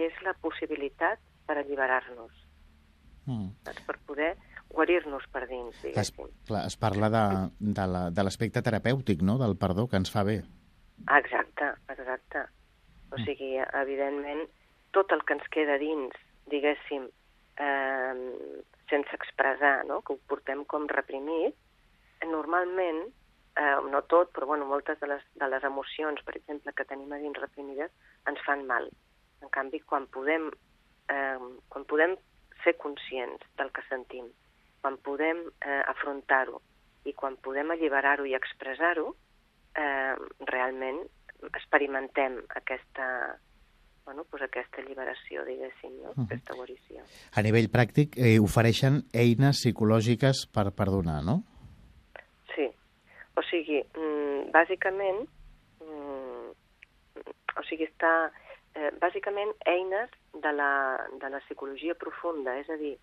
és 0.00 0.14
la 0.26 0.34
possibilitat 0.44 1.20
per 1.48 1.58
alliberar-nos, 1.58 2.32
mm. 3.26 3.48
per 3.66 3.98
poder 4.06 4.30
guarir-nos 4.70 5.26
per 5.34 5.46
dins, 5.50 5.74
diguéssim. 5.82 6.30
Es, 6.30 6.46
clar, 6.46 6.64
es 6.68 6.78
parla 6.78 7.10
de, 7.10 7.24
de 7.58 8.24
l'aspecte 8.24 8.62
terapèutic, 8.62 9.24
no?, 9.26 9.36
del 9.42 9.58
perdó, 9.58 9.88
que 9.90 9.98
ens 9.98 10.12
fa 10.14 10.22
bé. 10.26 10.40
Exacte, 11.18 11.72
exacte. 11.90 12.46
O 13.10 13.18
mm. 13.18 13.24
sigui, 13.26 13.54
evidentment, 13.82 14.44
tot 14.94 15.10
el 15.16 15.24
que 15.26 15.36
ens 15.38 15.48
queda 15.54 15.78
dins, 15.82 16.14
diguéssim, 16.50 17.08
eh, 17.58 18.62
sense 18.90 19.14
expressar, 19.16 19.84
no? 19.86 20.00
que 20.02 20.14
ho 20.14 20.20
portem 20.30 20.64
com 20.68 20.88
reprimit, 20.90 21.56
normalment, 22.26 23.04
eh, 23.56 23.76
no 23.90 24.02
tot, 24.10 24.32
però 24.34 24.46
bueno, 24.50 24.66
moltes 24.66 25.00
de 25.00 25.08
les, 25.08 25.22
de 25.40 25.48
les 25.48 25.64
emocions, 25.64 26.20
per 26.26 26.36
exemple, 26.36 26.74
que 26.76 26.86
tenim 26.88 27.12
a 27.12 27.20
dins 27.22 27.38
reprimides, 27.40 27.92
ens 28.28 28.42
fan 28.46 28.66
mal. 28.68 28.90
En 29.40 29.52
canvi, 29.54 29.80
quan 29.80 30.06
podem, 30.12 30.50
eh, 31.08 31.38
quan 31.72 31.86
podem 31.88 32.16
ser 32.64 32.76
conscients 32.76 33.46
del 33.56 33.72
que 33.72 33.84
sentim, 33.88 34.28
quan 34.82 34.98
podem 35.06 35.46
eh, 35.60 35.82
afrontar-ho 35.92 36.60
i 37.08 37.14
quan 37.16 37.36
podem 37.44 37.72
alliberar-ho 37.72 38.26
i 38.28 38.36
expressar-ho, 38.36 39.14
eh, 39.80 40.14
realment 40.52 41.00
experimentem 41.56 42.36
aquesta, 42.60 43.06
bueno, 44.10 44.24
pues 44.28 44.42
aquesta 44.42 44.82
alliberació, 44.82 45.44
diguéssim, 45.46 45.92
no? 46.02 46.10
uh 46.10 46.14
-huh. 46.16 46.24
aquesta 46.24 46.54
guarició. 46.54 46.98
A 47.38 47.42
nivell 47.42 47.70
pràctic, 47.70 48.16
eh, 48.18 48.40
ofereixen 48.40 49.06
eines 49.14 49.60
psicològiques 49.62 50.48
per 50.54 50.72
perdonar, 50.74 51.22
no? 51.22 51.44
Sí. 52.54 52.66
O 53.38 53.42
sigui, 53.50 53.78
mm, 53.94 54.50
bàsicament, 54.50 55.20
mm, 55.80 56.48
o 57.60 57.62
sigui, 57.68 57.84
està... 57.86 58.32
Eh, 58.74 58.90
bàsicament, 59.00 59.52
eines 59.66 60.10
de 60.32 60.52
la, 60.52 60.72
de 61.22 61.28
la 61.28 61.40
psicologia 61.40 61.94
profunda, 61.94 62.58
és 62.58 62.68
a 62.70 62.76
dir, 62.76 62.98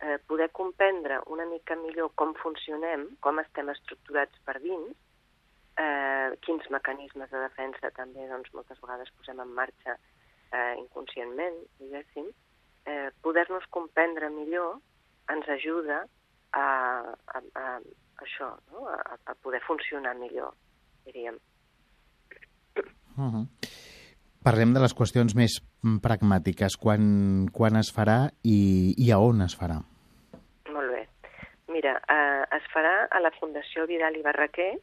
eh, 0.00 0.18
poder 0.26 0.50
comprendre 0.50 1.20
una 1.26 1.46
mica 1.46 1.74
millor 1.76 2.10
com 2.14 2.34
funcionem, 2.34 3.16
com 3.20 3.38
estem 3.38 3.68
estructurats 3.68 4.38
per 4.44 4.60
dins, 4.60 4.96
eh, 5.76 6.36
quins 6.40 6.70
mecanismes 6.70 7.30
de 7.30 7.38
defensa 7.38 7.90
també 7.90 8.28
doncs, 8.28 8.52
moltes 8.52 8.80
vegades 8.80 9.12
posem 9.18 9.40
en 9.40 9.52
marxa 9.54 9.98
eh, 10.52 10.74
inconscientment, 10.78 11.58
diguéssim, 11.78 12.30
eh, 12.86 13.10
poder-nos 13.22 13.66
comprendre 13.70 14.30
millor 14.30 14.78
ens 15.30 15.48
ajuda 15.48 16.02
a, 16.52 16.66
a, 17.34 17.42
a, 17.54 17.66
això, 18.24 18.50
no? 18.72 18.88
a, 18.90 19.18
a 19.26 19.34
poder 19.42 19.60
funcionar 19.66 20.16
millor, 20.18 20.54
diríem. 21.06 21.38
Uh 23.16 23.30
-huh. 23.32 23.46
Parlem 24.40 24.72
de 24.72 24.80
les 24.80 24.94
qüestions 24.96 25.34
més 25.36 25.60
pragmàtiques. 26.00 26.76
Quan, 26.80 27.48
quan 27.52 27.76
es 27.76 27.90
farà 27.92 28.30
i, 28.42 28.94
i 28.96 29.10
a 29.12 29.18
on 29.18 29.42
es 29.42 29.56
farà? 29.60 29.76
Molt 30.72 30.90
bé. 30.94 31.02
Mira, 31.68 32.00
eh, 32.08 32.44
es 32.56 32.64
farà 32.72 32.94
a 33.10 33.20
la 33.20 33.30
Fundació 33.38 33.86
Vidal 33.86 34.16
i 34.16 34.22
Barraquer 34.22 34.78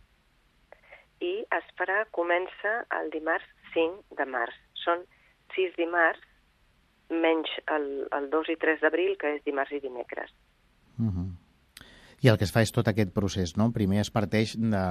i 1.25 1.33
es 1.57 1.69
farà, 1.79 2.05
comença 2.11 2.85
el 2.99 3.09
dimarts 3.09 3.49
5 3.73 4.17
de 4.19 4.25
març. 4.25 4.53
Són 4.83 5.01
6 5.55 5.75
dimarts, 5.77 6.21
menys 7.09 7.49
el, 7.71 8.07
el 8.11 8.29
2 8.29 8.53
i 8.53 8.57
3 8.59 8.81
d'abril, 8.83 9.15
que 9.19 9.37
és 9.37 9.43
dimarts 9.45 9.71
i 9.71 9.79
dimecres. 9.83 10.33
Uh 10.99 11.11
-huh. 11.11 11.27
I 12.19 12.29
el 12.29 12.37
que 12.37 12.45
es 12.45 12.51
fa 12.51 12.61
és 12.61 12.71
tot 12.73 12.87
aquest 12.87 13.13
procés, 13.13 13.57
no? 13.57 13.71
Primer 13.71 13.99
es 14.01 14.09
parteix 14.09 14.55
de, 14.57 14.85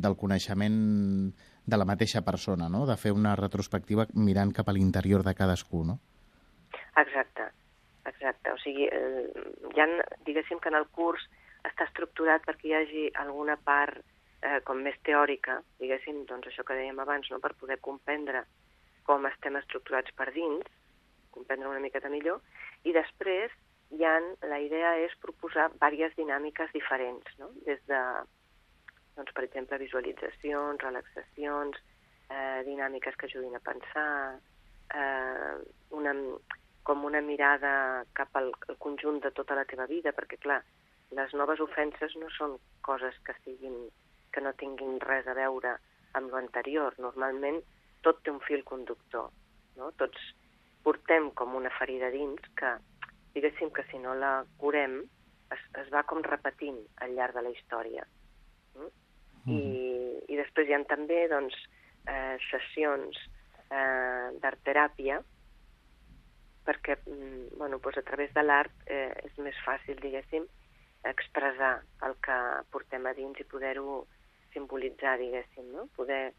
del 0.00 0.16
coneixement 0.16 1.32
de 1.66 1.76
la 1.76 1.84
mateixa 1.84 2.22
persona, 2.22 2.68
no? 2.68 2.86
De 2.86 2.96
fer 2.96 3.12
una 3.12 3.36
retrospectiva 3.36 4.06
mirant 4.14 4.52
cap 4.52 4.68
a 4.68 4.72
l'interior 4.72 5.22
de 5.22 5.34
cadascú, 5.34 5.84
no? 5.84 5.98
Exacte, 6.96 7.50
exacte. 8.06 8.52
O 8.52 8.58
sigui, 8.64 8.88
eh, 8.88 9.28
ja, 9.76 9.86
diguéssim 10.24 10.58
que 10.58 10.70
en 10.72 10.78
el 10.80 10.88
curs 10.88 11.28
està 11.68 11.84
estructurat 11.84 12.42
perquè 12.46 12.68
hi 12.68 12.74
hagi 12.74 13.04
alguna 13.14 13.56
part 13.56 14.00
eh, 14.42 14.60
com 14.64 14.80
més 14.82 14.96
teòrica, 15.04 15.60
diguéssim, 15.80 16.24
doncs 16.26 16.48
això 16.48 16.64
que 16.64 16.78
dèiem 16.78 16.98
abans, 17.02 17.28
no? 17.30 17.40
per 17.40 17.52
poder 17.60 17.78
comprendre 17.84 18.46
com 19.10 19.26
estem 19.26 19.58
estructurats 19.58 20.14
per 20.14 20.28
dins, 20.36 20.66
comprendre 21.34 21.66
una 21.70 21.82
miqueta 21.82 22.10
millor, 22.12 22.38
i 22.86 22.94
després 22.94 23.50
hi 23.90 24.04
ha, 24.06 24.12
la 24.46 24.60
idea 24.62 24.92
és 25.02 25.16
proposar 25.24 25.66
diverses 25.72 26.14
dinàmiques 26.18 26.70
diferents, 26.76 27.32
no? 27.42 27.50
des 27.66 27.82
de, 27.90 28.00
doncs, 29.16 29.32
per 29.34 29.44
exemple, 29.48 29.80
visualitzacions, 29.82 30.84
relaxacions, 30.86 31.80
eh, 32.30 32.62
dinàmiques 32.68 33.18
que 33.18 33.26
ajudin 33.26 33.58
a 33.58 33.62
pensar, 33.66 34.38
eh, 34.94 35.56
una, 35.98 36.14
com 36.86 37.02
una 37.10 37.24
mirada 37.26 37.72
cap 38.14 38.38
al, 38.38 38.52
al 38.68 38.78
conjunt 38.78 39.18
de 39.26 39.34
tota 39.34 39.58
la 39.58 39.66
teva 39.66 39.88
vida, 39.90 40.14
perquè, 40.14 40.38
clar, 40.46 40.60
les 41.18 41.34
noves 41.34 41.58
ofenses 41.66 42.14
no 42.22 42.30
són 42.38 42.56
coses 42.86 43.18
que 43.26 43.34
siguin 43.42 43.88
que 44.30 44.42
no 44.44 44.54
tinguin 44.54 45.00
res 45.02 45.26
a 45.26 45.34
veure 45.34 45.74
amb 46.14 46.30
l'anterior. 46.30 46.94
Normalment 47.02 47.58
tot 48.06 48.22
té 48.24 48.32
un 48.32 48.40
fil 48.46 48.62
conductor. 48.68 49.30
No? 49.78 49.90
Tots 50.00 50.30
portem 50.84 51.30
com 51.36 51.56
una 51.58 51.72
ferida 51.78 52.10
dins 52.12 52.40
que 52.56 52.76
diguéssim 53.34 53.70
que 53.74 53.84
si 53.90 53.98
no 54.02 54.14
la 54.18 54.44
curem, 54.58 55.00
es, 55.54 55.66
es 55.82 55.90
va 55.92 56.02
com 56.08 56.22
repetint 56.26 56.78
al 57.04 57.14
llarg 57.16 57.36
de 57.36 57.44
la 57.46 57.52
història. 57.54 58.06
Mm? 58.76 58.88
Mm. 59.44 59.56
I, 59.56 59.60
I 60.34 60.40
després 60.40 60.68
hi 60.68 60.76
ha 60.76 60.80
també 60.90 61.26
doncs, 61.30 61.56
eh, 62.08 62.36
sessions 62.48 63.18
eh, 63.68 64.30
d'art-teràpia, 64.42 65.20
perquè 66.66 66.96
mm, 67.06 67.58
bueno, 67.58 67.78
doncs 67.78 68.00
a 68.00 68.06
través 68.06 68.32
de 68.36 68.44
l'art 68.44 68.72
eh, 68.86 69.10
és 69.26 69.38
més 69.42 69.56
fàcil, 69.66 69.98
diguéssim, 70.02 70.46
expressar 71.08 71.78
el 72.06 72.16
que 72.24 72.38
portem 72.72 73.06
a 73.08 73.14
dins 73.16 73.38
i 73.40 73.48
poder-ho 73.48 74.02
simbolitzar, 74.52 75.16
diguéssim, 75.20 75.70
no? 75.72 75.86
poder, 75.96 76.32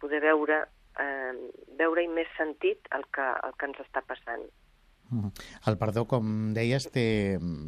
poder 0.00 0.20
veure, 0.22 0.64
eh, 1.00 1.32
veure-hi 1.78 2.08
més 2.08 2.30
sentit 2.38 2.88
el 2.96 3.06
que, 3.14 3.26
el 3.46 3.54
que 3.58 3.68
ens 3.70 3.80
està 3.84 4.02
passant. 4.06 4.44
Mm. 5.10 5.30
El 5.70 5.78
perdó, 5.80 6.06
com 6.10 6.52
deies, 6.56 6.88
té, 6.94 7.06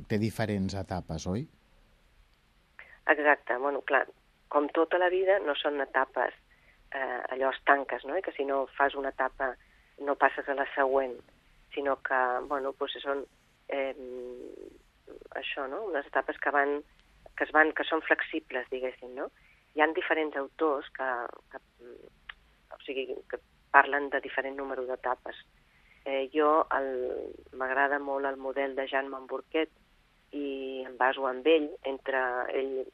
té 0.09 0.19
diferents 0.23 0.77
etapes, 0.79 1.27
oi? 1.31 1.47
Exacte. 3.13 3.59
Bueno, 3.63 3.83
clar, 3.87 4.05
com 4.53 4.69
tota 4.75 4.99
la 5.03 5.11
vida, 5.13 5.39
no 5.45 5.55
són 5.59 5.81
etapes 5.85 6.35
eh, 6.95 7.23
allò 7.35 7.53
estanques, 7.55 8.07
no? 8.09 8.17
I 8.17 8.25
que 8.25 8.35
si 8.37 8.47
no 8.49 8.65
fas 8.79 8.97
una 8.99 9.15
etapa 9.15 9.55
no 10.07 10.17
passes 10.21 10.49
a 10.49 10.57
la 10.59 10.67
següent, 10.75 11.15
sinó 11.75 11.97
que, 12.05 12.19
bueno, 12.51 12.73
doncs 12.79 12.99
són 13.05 13.25
eh, 13.69 13.95
això, 15.39 15.67
no? 15.71 15.87
Unes 15.91 16.09
etapes 16.09 16.39
que 16.43 16.53
van 16.55 16.79
que 17.37 17.45
es 17.45 17.53
van, 17.53 17.73
que 17.77 17.85
són 17.85 18.03
flexibles, 18.07 18.69
diguéssim, 18.73 19.13
no? 19.17 19.29
Hi 19.77 19.85
han 19.85 19.93
diferents 19.97 20.37
autors 20.41 20.89
que, 20.97 21.09
que, 21.53 21.61
o 22.73 22.81
sigui, 22.85 23.07
que 23.31 23.41
parlen 23.71 24.11
de 24.11 24.21
diferent 24.25 24.57
número 24.57 24.87
d'etapes. 24.89 25.39
Eh, 26.07 26.29
jo 26.33 26.67
m'agrada 27.59 27.99
molt 27.99 28.29
el 28.31 28.39
model 28.39 28.77
de 28.79 28.87
Jean 28.87 29.11
Mamburquet 29.11 29.73
i 30.33 30.85
em 30.87 30.95
baso 30.97 31.27
amb 31.27 31.47
ell, 31.51 31.69
entre 31.91 32.23
ell 32.55 32.87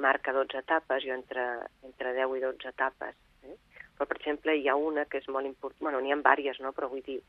marca 0.00 0.32
12 0.32 0.58
etapes, 0.58 1.04
jo 1.04 1.14
entre, 1.14 1.44
entre 1.86 2.14
10 2.16 2.36
i 2.38 2.42
12 2.44 2.72
etapes. 2.72 3.16
Eh? 3.44 3.56
Però, 3.94 4.08
per 4.08 4.18
exemple, 4.18 4.56
hi 4.56 4.68
ha 4.68 4.76
una 4.76 5.04
que 5.06 5.20
és 5.22 5.28
molt 5.28 5.46
important, 5.46 5.80
bueno, 5.86 6.00
n'hi 6.00 6.12
ha 6.12 6.18
diverses, 6.18 6.60
no? 6.64 6.72
però 6.72 6.88
vull 6.90 7.04
dir, 7.06 7.20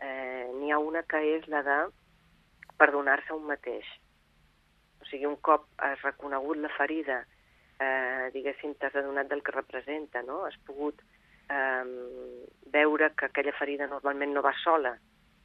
eh, 0.00 0.50
n'hi 0.58 0.72
ha 0.72 0.78
una 0.78 1.02
que 1.02 1.22
és 1.36 1.48
la 1.48 1.62
de 1.66 1.78
perdonar-se 2.80 3.36
un 3.36 3.46
mateix. 3.48 3.86
O 5.00 5.08
sigui, 5.08 5.26
un 5.28 5.38
cop 5.40 5.66
has 5.78 6.02
reconegut 6.02 6.60
la 6.60 6.72
ferida, 6.76 7.22
eh, 7.80 8.28
diguéssim, 8.34 8.74
t'has 8.76 8.96
adonat 9.00 9.28
del 9.30 9.42
que 9.42 9.56
representa, 9.56 10.22
no? 10.22 10.44
Has 10.44 10.56
pogut 10.68 11.00
eh, 11.50 12.46
veure 12.72 13.12
que 13.16 13.26
aquella 13.26 13.54
ferida 13.58 13.88
normalment 13.90 14.34
no 14.34 14.42
va 14.42 14.54
sola, 14.62 14.94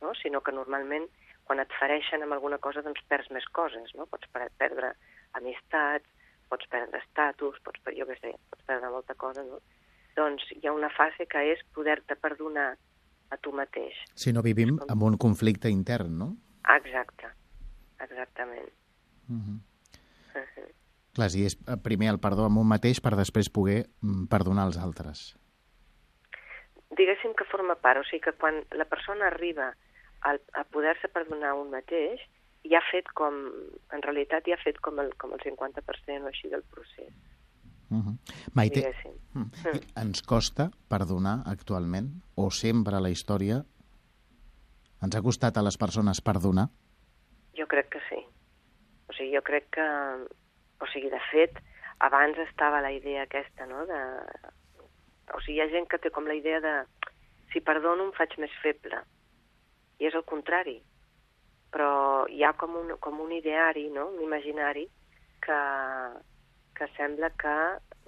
no? 0.02 0.14
sinó 0.22 0.42
que 0.42 0.54
normalment 0.54 1.08
quan 1.46 1.62
et 1.62 1.74
fereixen 1.80 2.24
amb 2.26 2.34
alguna 2.34 2.58
cosa 2.62 2.82
doncs 2.86 3.04
perds 3.10 3.30
més 3.34 3.46
coses, 3.54 3.92
no? 3.98 4.08
Pots 4.10 4.30
perdre 4.34 4.96
amistats, 5.38 6.10
pots 6.50 6.66
perdre 6.72 7.02
estatus, 7.04 7.60
pots, 7.66 7.82
jo 7.98 8.08
què 8.10 8.18
sé, 8.18 8.34
pots 8.50 8.66
perdre 8.66 8.90
molta 8.90 9.14
cosa, 9.14 9.46
no? 9.46 9.62
Doncs 10.18 10.48
hi 10.56 10.66
ha 10.66 10.74
una 10.74 10.90
fase 10.96 11.28
que 11.30 11.44
és 11.52 11.62
poder-te 11.76 12.18
perdonar 12.18 12.72
a 13.30 13.38
tu 13.38 13.54
mateix. 13.54 13.94
Si 14.18 14.34
no 14.34 14.42
vivim 14.46 14.80
com... 14.80 14.90
amb 14.90 15.06
un 15.12 15.20
conflicte 15.22 15.70
intern, 15.70 16.18
no? 16.18 16.32
Exacte, 16.78 17.30
exactament. 18.02 18.74
Uh 19.30 19.38
-huh. 19.38 19.60
Uh 20.34 20.42
-huh. 20.42 20.70
Clar, 21.14 21.30
si 21.30 21.46
és 21.46 21.58
primer 21.84 22.10
el 22.10 22.20
perdó 22.20 22.46
amb 22.46 22.58
un 22.58 22.68
mateix 22.68 23.00
per 23.02 23.16
després 23.16 23.50
poder 23.50 23.86
mm, 24.02 24.26
perdonar 24.26 24.66
els 24.66 24.78
altres 24.78 25.38
diguéssim 26.92 27.34
que 27.34 27.48
forma 27.50 27.76
part, 27.76 28.02
o 28.02 28.08
sigui 28.08 28.22
que 28.28 28.36
quan 28.38 28.62
la 28.78 28.86
persona 28.86 29.28
arriba 29.28 29.74
a, 30.22 30.36
a 30.54 30.64
poder-se 30.70 31.10
perdonar 31.14 31.56
un 31.58 31.72
mateix, 31.74 32.22
ja 32.66 32.80
ha 32.82 32.90
fet 32.90 33.10
com, 33.18 33.36
en 33.94 34.04
realitat 34.06 34.48
ja 34.50 34.58
ha 34.58 34.64
fet 34.64 34.80
com 34.82 35.00
el, 35.02 35.14
com 35.22 35.34
el 35.34 35.42
50% 35.44 36.26
o 36.26 36.32
així 36.32 36.50
del 36.50 36.64
procés. 36.64 37.14
Uh 37.90 38.02
-huh. 38.02 38.16
Maite, 38.54 38.80
uh 38.80 38.94
-huh. 38.94 39.14
Mm. 39.34 39.52
ens 40.02 40.22
costa 40.22 40.72
perdonar 40.90 41.44
actualment? 41.46 42.10
O 42.36 42.50
sempre 42.50 43.00
la 43.00 43.10
història 43.10 43.64
ens 45.04 45.16
ha 45.16 45.22
costat 45.22 45.58
a 45.58 45.62
les 45.62 45.78
persones 45.78 46.22
perdonar? 46.22 46.68
Jo 47.58 47.68
crec 47.68 47.90
que 47.90 48.00
sí. 48.10 48.26
O 49.08 49.14
sigui, 49.14 49.36
jo 49.36 49.42
crec 49.42 49.70
que... 49.70 49.88
O 50.82 50.86
sigui, 50.88 51.10
de 51.10 51.22
fet, 51.32 51.52
abans 52.00 52.38
estava 52.38 52.82
la 52.82 52.92
idea 52.92 53.24
aquesta, 53.24 53.66
no?, 53.66 53.86
de 53.86 54.00
o 55.34 55.42
sigui, 55.42 55.58
hi 55.58 55.64
ha 55.64 55.72
gent 55.72 55.88
que 55.90 56.00
té 56.02 56.12
com 56.14 56.28
la 56.30 56.38
idea 56.38 56.60
de 56.62 56.76
si 57.54 57.62
perdono 57.62 58.10
em 58.10 58.14
faig 58.18 58.36
més 58.42 58.54
feble. 58.62 59.02
I 60.00 60.10
és 60.10 60.18
el 60.18 60.26
contrari. 60.28 60.78
Però 61.72 62.28
hi 62.32 62.44
ha 62.44 62.54
com 62.60 62.76
un, 62.80 62.94
com 63.04 63.20
un 63.24 63.32
ideari, 63.36 63.88
no? 63.92 64.10
un 64.14 64.22
imaginari, 64.24 64.86
que, 65.46 65.60
que 66.78 66.88
sembla 66.98 67.32
que 67.42 67.56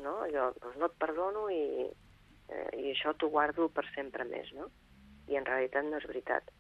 no, 0.04 0.20
allò, 0.26 0.52
doncs 0.62 0.78
no 0.82 0.90
et 0.90 1.00
perdono 1.02 1.48
i, 1.54 1.88
eh, 2.50 2.70
i 2.82 2.92
això 2.94 3.14
t'ho 3.14 3.30
guardo 3.34 3.70
per 3.74 3.86
sempre 3.94 4.26
més, 4.30 4.50
no? 4.58 4.70
I 5.28 5.40
en 5.40 5.48
realitat 5.48 5.86
no 5.86 6.00
és 6.00 6.08
veritat. 6.10 6.52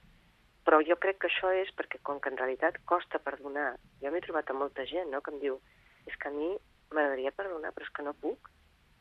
Però 0.67 0.82
jo 0.84 0.98
crec 1.00 1.22
que 1.22 1.30
això 1.32 1.54
és 1.56 1.70
perquè 1.76 2.02
com 2.04 2.20
que 2.20 2.32
en 2.34 2.39
realitat 2.39 2.80
costa 2.89 3.22
perdonar. 3.24 3.70
Jo 4.02 4.12
m'he 4.12 4.24
trobat 4.26 4.50
a 4.52 4.58
molta 4.58 4.84
gent 4.89 5.13
no, 5.13 5.22
que 5.24 5.32
em 5.32 5.39
diu 5.43 5.62
és 6.08 6.15
que 6.20 6.28
a 6.30 6.36
mi 6.36 6.50
m'agradaria 6.91 7.36
perdonar, 7.36 7.72
però 7.76 7.88
és 7.88 7.93
que 7.96 8.04
no 8.04 8.15
puc. 8.26 8.52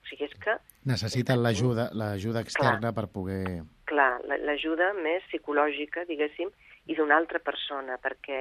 O 0.07 0.09
sigui, 0.09 0.29
és 0.31 0.35
que... 0.39 0.55
Necessiten 0.87 1.41
l'ajuda 1.43 1.89
l'ajuda 1.99 2.45
externa 2.47 2.93
clar, 2.93 2.95
per 2.95 3.07
poder... 3.11 3.43
Clar, 3.91 4.13
l'ajuda 4.47 4.93
més 4.95 5.25
psicològica, 5.27 6.05
diguéssim, 6.07 6.53
i 6.87 6.95
d'una 6.95 7.17
altra 7.19 7.41
persona, 7.43 7.99
perquè 7.99 8.39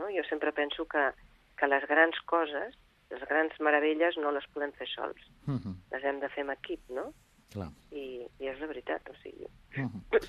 no, 0.00 0.08
jo 0.14 0.24
sempre 0.30 0.54
penso 0.56 0.86
que, 0.88 1.10
que 1.60 1.68
les 1.68 1.84
grans 1.90 2.16
coses, 2.32 2.78
les 3.12 3.24
grans 3.28 3.60
meravelles, 3.60 4.16
no 4.16 4.32
les 4.32 4.48
podem 4.54 4.72
fer 4.80 4.88
sols. 4.94 5.28
Uh. 5.44 5.60
-huh. 5.60 5.74
Les 5.92 6.04
hem 6.04 6.20
de 6.20 6.28
fer 6.32 6.44
en 6.44 6.56
equip, 6.56 6.80
no? 6.88 7.12
Clar. 7.52 7.68
I, 7.92 8.24
I 8.40 8.48
és 8.48 8.60
la 8.60 8.72
veritat, 8.72 9.04
o 9.10 9.14
sigui... 9.22 9.44
Uh. 9.76 9.84
-huh. 9.84 10.24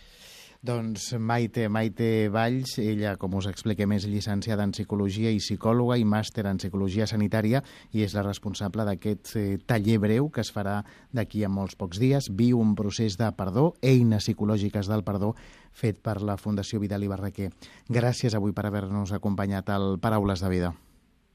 Doncs 0.62 1.14
Maite, 1.18 1.70
Maite 1.70 2.28
Valls, 2.28 2.74
ella, 2.84 3.14
com 3.16 3.38
us 3.40 3.46
expliquem, 3.48 3.94
és 3.96 4.04
llicenciada 4.12 4.66
en 4.68 4.74
Psicologia 4.76 5.32
i 5.32 5.40
Psicòloga 5.40 5.96
i 5.96 6.04
màster 6.04 6.44
en 6.50 6.60
Psicologia 6.60 7.08
Sanitària 7.08 7.62
i 7.96 8.04
és 8.04 8.12
la 8.12 8.26
responsable 8.26 8.84
d'aquest 8.84 9.32
eh, 9.40 9.46
taller 9.64 9.96
breu 10.04 10.28
que 10.28 10.44
es 10.44 10.52
farà 10.52 10.82
d'aquí 11.16 11.46
a 11.48 11.50
molts 11.50 11.80
pocs 11.80 12.02
dies. 12.04 12.28
Viu 12.36 12.60
un 12.60 12.76
procés 12.76 13.16
de 13.16 13.32
perdó, 13.40 13.70
eines 13.80 14.28
psicològiques 14.28 14.92
del 14.92 15.06
perdó, 15.08 15.32
fet 15.72 16.04
per 16.04 16.20
la 16.20 16.36
Fundació 16.36 16.84
Vidal 16.84 17.08
i 17.08 17.12
Barraquer. 17.14 17.54
Gràcies 17.88 18.36
avui 18.36 18.52
per 18.52 18.68
haver-nos 18.68 19.16
acompanyat 19.16 19.72
al 19.72 19.96
Paraules 20.04 20.44
de 20.44 20.52
Vida. 20.52 20.74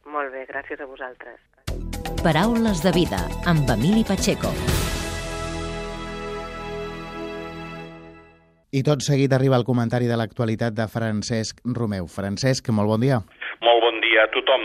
Molt 0.05 0.37
bé, 0.37 0.45
gràcies 0.53 0.85
a 0.85 0.91
vosaltres. 0.91 1.41
Paraules 2.21 2.85
de 2.85 2.93
Vida, 2.93 3.25
amb 3.49 3.73
Emili 3.73 4.05
Pacheco. 4.05 4.53
I 8.75 8.81
tot 8.83 9.05
seguit 9.07 9.31
arriba 9.37 9.55
el 9.55 9.63
comentari 9.63 10.09
de 10.11 10.17
l'actualitat 10.19 10.75
de 10.75 10.89
Francesc 10.91 11.61
Romeu. 11.79 12.09
Francesc, 12.11 12.73
molt 12.75 12.91
bon 12.91 13.05
dia. 13.05 13.21
Molt 13.63 13.85
bon 13.85 14.01
dia 14.03 14.25
a 14.27 14.31
tothom. 14.35 14.65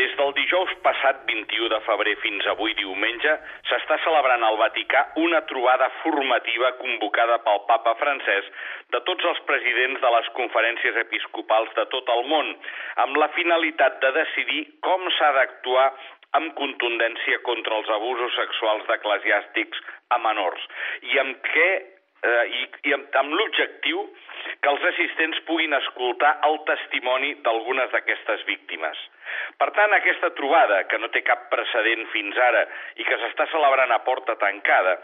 Des 0.00 0.14
del 0.16 0.32
dijous 0.38 0.72
passat 0.86 1.20
21 1.28 1.68
de 1.68 1.80
febrer 1.84 2.14
fins 2.22 2.46
avui 2.48 2.72
diumenge 2.78 3.34
s'està 3.68 3.98
celebrant 4.06 4.46
al 4.48 4.56
Vaticà 4.62 5.02
una 5.20 5.42
trobada 5.52 5.90
formativa 5.98 6.72
convocada 6.80 7.36
pel 7.44 7.60
papa 7.68 7.92
francès 8.00 8.48
de 8.96 9.02
tots 9.10 9.28
els 9.34 9.44
presidents 9.52 10.00
de 10.00 10.14
les 10.16 10.32
conferències 10.40 10.96
episcopals 11.04 11.76
de 11.76 11.84
tot 11.92 12.08
el 12.16 12.24
món, 12.32 12.56
amb 13.04 13.20
la 13.20 13.28
finalitat 13.36 14.00
de 14.00 14.16
decidir 14.22 14.64
com 14.88 15.04
s'ha 15.18 15.34
d'actuar 15.36 15.90
amb 16.40 16.56
contundència 16.56 17.44
contra 17.44 17.76
els 17.76 17.92
abusos 17.92 18.40
sexuals 18.40 18.88
d'eclesiàstics 18.88 19.88
a 20.16 20.24
menors 20.24 20.68
i 21.12 21.20
amb 21.20 21.50
què 21.52 21.72
eh, 22.22 22.44
i, 22.60 22.66
i 22.90 22.94
amb, 22.96 23.08
amb 23.22 23.36
l'objectiu 23.36 24.04
que 24.60 24.68
els 24.72 24.84
assistents 24.92 25.40
puguin 25.48 25.72
escoltar 25.76 26.34
el 26.48 26.58
testimoni 26.68 27.34
d'algunes 27.44 27.90
d'aquestes 27.94 28.44
víctimes. 28.48 28.98
Per 29.60 29.68
tant, 29.76 29.92
aquesta 29.94 30.30
trobada, 30.36 30.82
que 30.90 30.98
no 30.98 31.10
té 31.14 31.22
cap 31.26 31.46
precedent 31.52 32.06
fins 32.12 32.38
ara 32.48 32.64
i 33.00 33.06
que 33.06 33.18
s'està 33.20 33.46
celebrant 33.52 33.92
a 33.94 34.00
porta 34.06 34.36
tancada, 34.40 34.96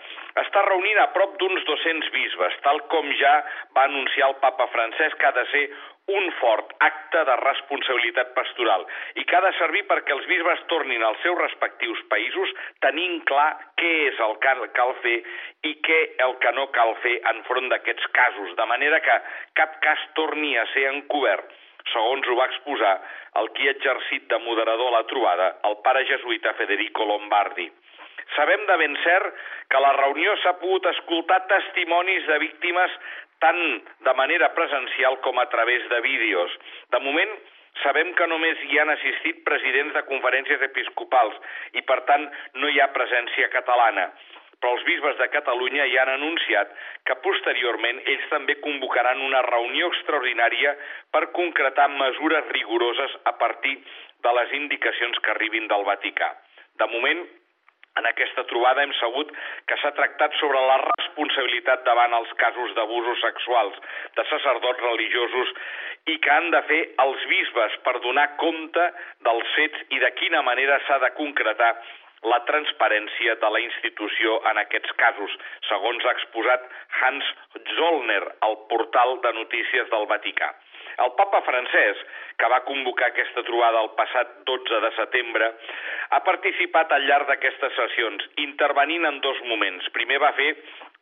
està 0.42 0.64
reunint 0.66 1.00
a 1.02 1.10
prop 1.14 1.36
d'uns 1.40 1.66
200 1.68 2.10
bisbes, 2.14 2.56
tal 2.64 2.82
com 2.92 3.12
ja 3.20 3.34
va 3.76 3.86
anunciar 3.86 4.32
el 4.32 4.40
papa 4.42 4.68
Francesc 4.72 5.20
que 5.20 5.30
ha 5.30 5.36
de 5.36 5.46
ser 5.52 5.64
un 6.06 6.30
fort 6.38 6.70
acte 6.86 7.24
de 7.26 7.36
responsabilitat 7.40 8.32
pastoral. 8.34 8.86
I 9.18 9.24
que 9.26 9.36
ha 9.36 9.42
de 9.42 9.52
servir 9.58 9.82
perquè 9.90 10.14
els 10.14 10.28
bisbes 10.30 10.62
tornin 10.70 11.02
als 11.02 11.18
seus 11.24 11.38
respectius 11.40 12.02
països 12.12 12.52
tenint 12.84 13.22
clar 13.26 13.48
què 13.80 13.92
és 14.12 14.20
el 14.28 14.36
que 14.44 14.54
cal 14.78 14.94
fer 15.02 15.16
i 15.66 15.74
què 15.86 16.00
el 16.26 16.36
que 16.42 16.52
no 16.54 16.68
cal 16.76 16.94
fer 17.02 17.16
enfront 17.34 17.70
d'aquests 17.72 18.06
casos, 18.14 18.54
de 18.54 18.66
manera 18.70 19.00
que 19.02 19.16
cap 19.58 19.80
cas 19.82 20.04
torni 20.14 20.54
a 20.56 20.66
ser 20.74 20.86
encobert, 20.92 21.50
segons 21.92 22.28
ho 22.28 22.36
va 22.38 22.46
exposar 22.50 22.94
el 23.40 23.50
qui 23.56 23.66
ha 23.66 23.74
exercit 23.74 24.30
de 24.30 24.38
moderador 24.46 24.92
a 24.92 24.98
la 25.00 25.08
trobada, 25.10 25.50
el 25.68 25.76
pare 25.82 26.06
jesuïta 26.06 26.54
Federico 26.58 27.04
Lombardi. 27.04 27.68
Sabem 28.34 28.64
de 28.66 28.76
ben 28.80 28.96
cert 29.04 29.34
que 29.70 29.78
a 29.78 29.82
la 29.84 29.92
reunió 29.94 30.34
s'ha 30.42 30.56
pogut 30.58 30.86
escoltar 30.90 31.44
testimonis 31.50 32.26
de 32.26 32.38
víctimes 32.42 32.96
tant 33.44 33.60
de 34.06 34.14
manera 34.18 34.52
presencial 34.54 35.20
com 35.26 35.38
a 35.38 35.48
través 35.52 35.84
de 35.90 36.00
vídeos. 36.00 36.56
De 36.94 37.00
moment, 37.04 37.36
sabem 37.82 38.12
que 38.16 38.26
només 38.30 38.62
hi 38.68 38.80
han 38.80 38.90
assistit 38.94 39.44
presidents 39.44 39.94
de 39.94 40.04
conferències 40.08 40.62
episcopals 40.70 41.36
i, 41.74 41.82
per 41.82 42.00
tant, 42.08 42.26
no 42.60 42.70
hi 42.72 42.80
ha 42.80 42.92
presència 42.96 43.50
catalana. 43.52 44.10
Però 44.56 44.72
els 44.72 44.84
bisbes 44.88 45.18
de 45.20 45.28
Catalunya 45.28 45.84
ja 45.92 46.02
han 46.02 46.14
anunciat 46.14 46.70
que 47.04 47.18
posteriorment 47.24 47.98
ells 48.08 48.28
també 48.30 48.56
convocaran 48.64 49.20
una 49.20 49.42
reunió 49.44 49.90
extraordinària 49.92 50.72
per 51.12 51.26
concretar 51.36 51.90
mesures 51.92 52.48
rigoroses 52.56 53.18
a 53.24 53.36
partir 53.36 53.76
de 54.24 54.32
les 54.38 54.54
indicacions 54.56 55.20
que 55.20 55.34
arribin 55.34 55.68
del 55.68 55.84
Vaticà. 55.84 56.30
De 56.80 56.88
moment, 56.88 57.20
en 57.98 58.06
aquesta 58.08 58.44
trobada 58.50 58.82
hem 58.84 58.92
sabut 59.00 59.30
que 59.70 59.78
s'ha 59.80 59.90
tractat 59.98 60.34
sobre 60.40 60.60
la 60.70 60.76
responsabilitat 60.84 61.84
davant 61.88 62.16
els 62.18 62.32
casos 62.42 62.74
d'abusos 62.78 63.20
sexuals 63.24 63.78
de 64.18 64.26
sacerdots 64.32 64.84
religiosos 64.88 65.52
i 66.14 66.18
que 66.26 66.32
han 66.36 66.50
de 66.56 66.62
fer 66.70 66.82
els 67.06 67.24
bisbes 67.32 67.78
per 67.88 67.96
donar 68.08 68.28
compte 68.44 68.88
dels 69.30 69.54
fets 69.58 69.86
i 69.98 70.02
de 70.06 70.12
quina 70.20 70.42
manera 70.50 70.80
s'ha 70.88 71.00
de 71.06 71.14
concretar 71.22 71.72
la 72.24 72.38
transparència 72.48 73.34
de 73.42 73.50
la 73.52 73.60
institució 73.60 74.38
en 74.50 74.60
aquests 74.62 74.92
casos, 75.00 75.34
segons 75.68 76.04
ha 76.04 76.14
exposat 76.16 76.64
Hans 77.00 77.34
Zollner 77.76 78.22
al 78.46 78.56
portal 78.70 79.20
de 79.26 79.32
notícies 79.36 79.90
del 79.92 80.08
Vaticà. 80.10 80.54
El 81.04 81.12
papa 81.18 81.42
francès, 81.44 81.98
que 82.40 82.48
va 82.48 82.62
convocar 82.64 83.10
aquesta 83.10 83.42
trobada 83.44 83.82
el 83.84 83.90
passat 83.98 84.30
12 84.48 84.80
de 84.80 84.90
setembre, 84.96 85.50
ha 86.16 86.20
participat 86.24 86.92
al 86.92 87.04
llarg 87.04 87.28
d'aquestes 87.28 87.74
sessions, 87.76 88.24
intervenint 88.40 89.04
en 89.04 89.20
dos 89.20 89.42
moments. 89.50 89.90
Primer 89.92 90.20
va 90.22 90.32
fer 90.38 90.54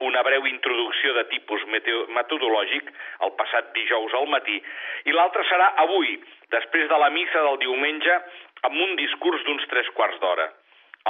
una 0.02 0.24
breu 0.26 0.48
introducció 0.50 1.14
de 1.14 1.24
tipus 1.30 1.62
metodològic 1.70 2.90
el 3.22 3.34
passat 3.38 3.70
dijous 3.78 4.18
al 4.18 4.26
matí 4.34 4.58
i 5.06 5.14
l'altre 5.14 5.46
serà 5.46 5.70
avui, 5.86 6.18
després 6.50 6.90
de 6.90 6.98
la 6.98 7.12
missa 7.14 7.46
del 7.46 7.60
diumenge, 7.62 8.18
amb 8.66 8.82
un 8.82 8.96
discurs 8.98 9.46
d'uns 9.46 9.70
tres 9.70 9.94
quarts 9.94 10.18
d'hora. 10.18 10.50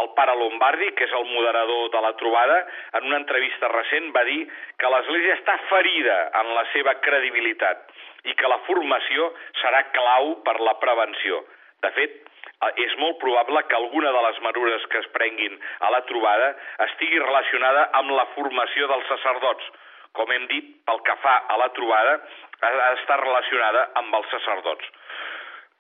El 0.01 0.09
pare 0.17 0.35
Lombardi, 0.35 0.89
que 0.99 1.07
és 1.07 1.13
el 1.15 1.27
moderador 1.31 1.91
de 1.93 2.01
la 2.03 2.13
trobada, 2.19 2.57
en 2.99 3.05
una 3.07 3.21
entrevista 3.21 3.69
recent 3.71 4.09
va 4.17 4.25
dir 4.27 4.41
que 4.83 4.91
l'Església 4.91 5.37
està 5.39 5.55
ferida 5.69 6.17
en 6.41 6.51
la 6.57 6.65
seva 6.73 6.97
credibilitat 7.05 7.93
i 8.27 8.35
que 8.35 8.51
la 8.51 8.59
formació 8.67 9.29
serà 9.61 9.85
clau 9.95 10.33
per 10.49 10.57
la 10.67 10.75
prevenció. 10.83 11.45
De 11.87 11.93
fet, 11.95 12.17
eh, 12.19 12.73
és 12.87 12.97
molt 12.99 13.21
probable 13.23 13.63
que 13.69 13.79
alguna 13.79 14.11
de 14.17 14.25
les 14.27 14.41
mesures 14.49 14.89
que 14.91 14.99
es 15.05 15.09
prenguin 15.15 15.55
a 15.87 15.93
la 15.95 16.03
trobada 16.11 16.51
estigui 16.89 17.23
relacionada 17.23 17.87
amb 18.01 18.11
la 18.19 18.27
formació 18.35 18.91
dels 18.91 19.07
sacerdots. 19.15 19.71
Com 20.19 20.31
hem 20.31 20.51
dit, 20.51 20.75
pel 20.87 21.01
que 21.07 21.15
fa 21.23 21.39
a 21.51 21.57
la 21.59 21.71
trobada, 21.79 22.19
està 22.65 23.17
relacionada 23.23 23.89
amb 24.03 24.15
els 24.15 24.31
sacerdots. 24.31 24.91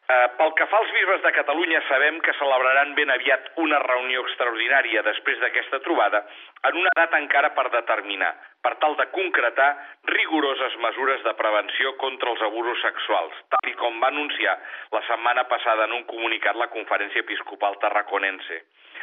Eh, 0.05 0.29
pel 0.37 0.51
que 0.53 0.67
fa 0.69 0.77
als 0.83 0.91
bisbes 0.93 1.23
de 1.25 1.31
Catalunya, 1.33 1.79
sabem 1.89 2.19
que 2.21 2.35
celebraran 2.37 2.91
ben 2.95 3.09
aviat 3.09 3.47
una 3.63 3.79
reunió 3.81 4.21
extraordinària 4.21 5.01
després 5.07 5.39
d'aquesta 5.41 5.81
trobada 5.87 6.21
en 6.69 6.77
una 6.77 6.93
data 6.99 7.21
encara 7.23 7.55
per 7.57 7.71
determinar, 7.73 8.35
per 8.61 8.75
tal 8.83 8.99
de 9.01 9.07
concretar 9.17 9.71
rigoroses 10.13 10.77
mesures 10.85 11.25
de 11.25 11.33
prevenció 11.41 11.95
contra 12.05 12.35
els 12.35 12.45
abusos 12.51 12.85
sexuals, 12.85 13.41
tal 13.57 13.73
i 13.73 13.77
com 13.81 13.97
va 14.05 14.13
anunciar 14.13 14.59
la 14.93 15.01
setmana 15.09 15.49
passada 15.49 15.89
en 15.89 15.97
un 15.97 16.05
comunicat 16.13 16.61
la 16.61 16.69
Conferència 16.77 17.25
Episcopal 17.25 17.81
Tarraconense. 17.81 18.61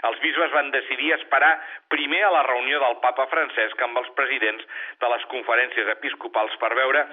Els 0.09 0.21
bisbes 0.23 0.53
van 0.55 0.71
decidir 0.73 1.11
esperar 1.13 1.51
primer 1.93 2.23
a 2.25 2.31
la 2.33 2.41
reunió 2.47 2.79
del 2.81 2.97
papa 3.03 3.27
Francesc 3.33 3.81
amb 3.85 3.99
els 4.01 4.09
presidents 4.17 4.65
de 5.03 5.11
les 5.13 5.25
conferències 5.33 5.91
episcopals 5.93 6.55
per 6.63 6.71
veure 6.79 7.05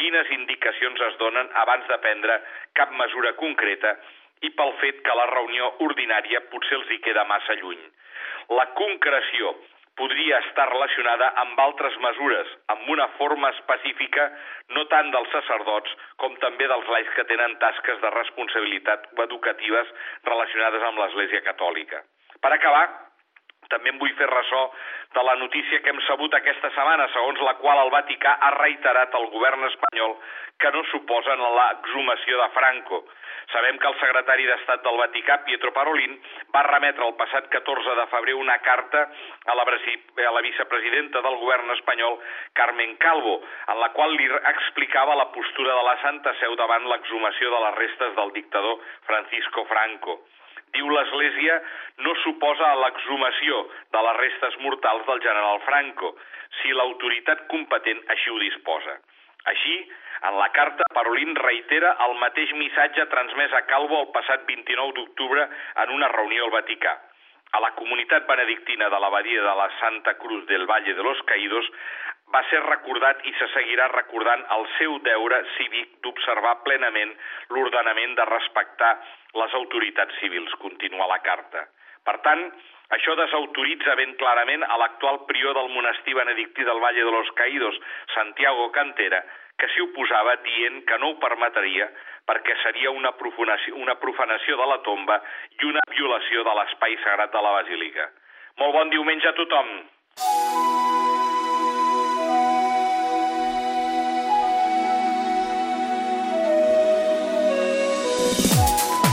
quines 0.00 0.32
indicacions 0.36 1.00
es 1.08 1.16
donen 1.22 1.48
abans 1.64 1.86
de 1.88 1.98
prendre 2.04 2.40
cap 2.80 2.92
mesura 3.00 3.32
concreta 3.40 3.94
i 4.44 4.50
pel 4.58 4.74
fet 4.82 5.00
que 5.06 5.16
la 5.16 5.30
reunió 5.32 5.70
ordinària 5.86 6.42
potser 6.52 6.76
els 6.80 6.92
hi 6.92 7.00
queda 7.06 7.24
massa 7.30 7.56
lluny. 7.62 7.80
La 8.52 8.66
concreció 8.78 9.54
podria 9.96 10.38
estar 10.44 10.66
relacionada 10.68 11.30
amb 11.42 11.60
altres 11.64 11.96
mesures, 12.04 12.50
amb 12.74 12.90
una 12.92 13.06
forma 13.16 13.48
específica 13.54 14.26
no 14.76 14.84
tant 14.92 15.08
dels 15.14 15.32
sacerdots 15.32 15.94
com 16.20 16.36
també 16.44 16.68
dels 16.68 16.92
laics 16.92 17.16
que 17.16 17.24
tenen 17.32 17.56
tasques 17.64 18.02
de 18.04 18.12
responsabilitat 18.18 19.08
educatives 19.24 19.96
relacionades 20.28 20.84
amb 20.90 21.00
l'Església 21.00 21.42
Catòlica. 21.48 22.04
Per 22.46 22.52
acabar, 22.54 22.84
també 23.72 23.90
em 23.90 23.96
vull 23.98 24.12
fer 24.14 24.26
ressò 24.30 24.60
de 25.16 25.22
la 25.26 25.32
notícia 25.40 25.80
que 25.82 25.90
hem 25.90 25.96
sabut 26.06 26.34
aquesta 26.38 26.68
setmana, 26.76 27.08
segons 27.10 27.40
la 27.42 27.56
qual 27.58 27.80
el 27.82 27.88
Vaticà 27.90 28.36
ha 28.38 28.50
reiterat 28.54 29.16
al 29.18 29.26
govern 29.32 29.66
espanyol 29.66 30.14
que 30.62 30.70
no 30.76 30.84
suposen 30.92 31.42
l'exhumació 31.56 32.38
de 32.38 32.46
Franco. 32.58 33.00
Sabem 33.50 33.80
que 33.82 33.90
el 33.90 33.98
secretari 33.98 34.46
d'Estat 34.46 34.84
del 34.86 35.00
Vaticà, 35.00 35.40
Pietro 35.48 35.72
Parolin, 35.74 36.14
va 36.54 36.62
remetre 36.68 37.08
el 37.08 37.16
passat 37.18 37.50
14 37.56 37.98
de 37.98 38.06
febrer 38.14 38.38
una 38.38 38.60
carta 38.68 39.02
a 39.50 39.58
la, 39.58 39.66
a 39.66 40.36
la 40.38 40.44
vicepresidenta 40.46 41.24
del 41.26 41.40
govern 41.42 41.74
espanyol, 41.74 42.20
Carmen 42.62 42.94
Calvo, 43.02 43.40
en 43.74 43.82
la 43.82 43.90
qual 43.98 44.14
li 44.14 44.30
explicava 44.54 45.18
la 45.18 45.32
postura 45.34 45.74
de 45.74 45.90
la 45.90 45.98
Santa 46.06 46.38
Seu 46.44 46.54
davant 46.62 46.86
l'exhumació 46.94 47.50
de 47.56 47.66
les 47.66 47.78
restes 47.82 48.16
del 48.22 48.34
dictador 48.38 48.78
Francisco 49.10 49.66
Franco 49.74 50.20
diu 50.76 50.88
l'Església, 50.92 51.58
no 52.06 52.14
suposa 52.22 52.72
l'exhumació 52.82 53.62
de 53.96 54.02
les 54.08 54.18
restes 54.22 54.58
mortals 54.64 55.06
del 55.10 55.22
general 55.24 55.60
Franco, 55.68 56.14
si 56.60 56.72
l'autoritat 56.72 57.46
competent 57.52 58.02
així 58.14 58.32
ho 58.32 58.38
disposa. 58.42 58.98
Així, 59.52 59.76
en 60.28 60.38
la 60.40 60.48
carta, 60.52 60.86
Parolin 60.94 61.36
reitera 61.38 61.92
el 62.06 62.16
mateix 62.22 62.52
missatge 62.60 63.04
transmès 63.12 63.52
a 63.54 63.64
Calvo 63.70 64.00
el 64.04 64.08
passat 64.14 64.46
29 64.48 64.96
d'octubre 64.96 65.44
en 65.84 65.92
una 65.98 66.08
reunió 66.14 66.46
al 66.46 66.54
Vaticà. 66.56 66.96
A 67.52 67.60
la 67.62 67.70
comunitat 67.78 68.26
benedictina 68.26 68.88
de 68.90 68.98
l'abadia 69.00 69.42
de 69.42 69.54
la 69.60 69.68
Santa 69.80 70.16
Cruz 70.18 70.46
del 70.46 70.66
Valle 70.66 70.94
de 70.94 71.02
los 71.02 71.22
Caídos 71.30 71.70
va 72.34 72.42
ser 72.50 72.60
recordat 72.64 73.22
i 73.30 73.32
se 73.38 73.46
seguirà 73.54 73.86
recordant 73.92 74.42
el 74.56 74.66
seu 74.76 74.98
deure 75.06 75.38
cívic 75.54 75.92
d'observar 76.02 76.56
plenament 76.64 77.14
l'ordenament 77.54 78.16
de 78.18 78.26
respectar 78.30 78.92
les 79.40 79.54
autoritats 79.60 80.18
civils, 80.20 80.54
continua 80.62 81.06
la 81.12 81.20
carta. 81.22 81.66
Per 82.06 82.18
tant, 82.26 82.42
això 82.96 83.16
desautoritza 83.18 83.94
ben 83.98 84.14
clarament 84.18 84.62
a 84.66 84.76
l'actual 84.82 85.22
prior 85.30 85.54
del 85.58 85.72
monestir 85.74 86.14
benedictí 86.18 86.66
del 86.66 86.82
Valle 86.82 87.04
de 87.04 87.14
los 87.14 87.30
Caídos, 87.38 87.78
Santiago 88.14 88.70
Cantera, 88.72 89.22
que 89.56 89.68
s'hi 89.72 89.82
oposava 89.84 90.36
dient 90.44 90.82
que 90.88 90.98
no 91.00 91.12
ho 91.12 91.18
permetria 91.22 91.88
perquè 92.28 92.56
seria 92.62 92.90
una 92.90 93.12
profanació, 93.16 93.76
una 93.80 93.96
profanació 94.02 94.58
de 94.60 94.70
la 94.72 94.80
tomba 94.84 95.20
i 95.60 95.68
una 95.68 95.84
violació 95.92 96.44
de 96.44 96.56
l'espai 96.60 96.98
sagrat 97.04 97.32
de 97.32 97.44
la 97.48 97.54
basílica. 97.60 98.10
Molt 98.60 98.74
bon 98.76 98.90
diumenge 98.90 99.28
a 99.30 99.36
tothom! 99.36 99.76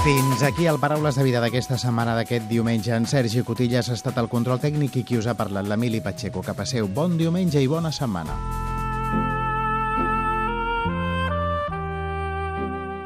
Fins 0.04 0.44
aquí 0.44 0.66
el 0.68 0.82
Paraules 0.84 1.16
de 1.16 1.24
Vida 1.24 1.40
d'aquesta 1.40 1.78
setmana 1.80 2.18
d'aquest 2.18 2.50
diumenge. 2.50 2.92
En 2.92 3.08
Sergi 3.08 3.46
Cotillas 3.48 3.88
ha 3.88 3.96
estat 3.96 4.20
el 4.20 4.28
control 4.28 4.60
tècnic 4.60 5.00
i 5.00 5.06
qui 5.08 5.16
us 5.16 5.32
ha 5.32 5.38
parlat, 5.40 5.64
l'Emili 5.64 6.04
Pacheco. 6.04 6.44
Que 6.44 6.58
passeu 6.60 6.92
bon 6.92 7.16
diumenge 7.16 7.64
i 7.64 7.72
bona 7.72 7.92
setmana. 7.96 8.73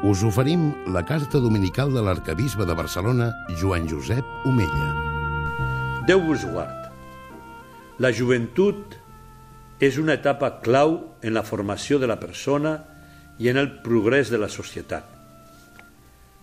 Us 0.08 0.22
oferim 0.24 0.70
la 0.88 1.02
carta 1.04 1.36
dominical 1.36 1.90
de 1.92 2.00
l'arcabisbe 2.00 2.64
de 2.64 2.72
Barcelona, 2.72 3.26
Joan 3.60 3.84
Josep 3.90 4.24
Omella. 4.48 4.86
Déu 6.08 6.22
vos 6.24 6.46
guard. 6.48 6.86
La 8.00 8.08
joventut 8.16 8.94
és 9.84 9.98
una 10.00 10.14
etapa 10.16 10.48
clau 10.64 10.94
en 11.20 11.34
la 11.36 11.42
formació 11.44 11.98
de 12.00 12.08
la 12.08 12.16
persona 12.16 12.72
i 13.36 13.50
en 13.52 13.60
el 13.60 13.68
progrés 13.84 14.32
de 14.32 14.40
la 14.40 14.48
societat. 14.48 15.04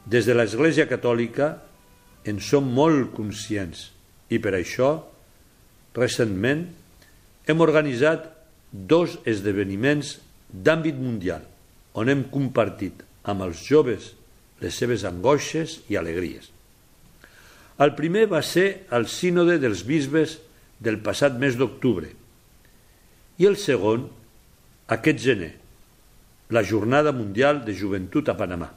Des 0.06 0.30
de 0.30 0.38
l'Església 0.38 0.86
Catòlica 0.86 1.50
en 2.30 2.38
som 2.38 2.70
molt 2.70 3.16
conscients 3.18 3.88
i 4.30 4.38
per 4.38 4.54
això, 4.60 4.92
recentment, 5.98 6.68
hem 7.50 7.66
organitzat 7.66 8.30
dos 8.70 9.18
esdeveniments 9.26 10.20
d'àmbit 10.54 11.02
mundial 11.02 11.50
on 11.98 12.14
hem 12.14 12.28
compartit 12.30 13.02
amb 13.26 13.46
els 13.46 13.64
joves 13.66 14.14
les 14.62 14.76
seves 14.76 15.04
angoixes 15.08 15.80
i 15.92 15.98
alegries. 16.00 16.52
El 17.82 17.92
primer 17.98 18.28
va 18.32 18.42
ser 18.46 18.86
el 18.96 19.08
sínode 19.12 19.58
dels 19.60 19.84
bisbes 19.88 20.38
del 20.80 21.02
passat 21.04 21.36
mes 21.40 21.58
d'octubre 21.60 22.08
i 23.36 23.48
el 23.50 23.58
segon, 23.60 24.08
aquest 24.88 25.20
gener, 25.20 25.52
la 26.56 26.64
Jornada 26.64 27.12
Mundial 27.12 27.66
de 27.66 27.76
Joventut 27.76 28.30
a 28.32 28.36
Panamà. 28.40 28.70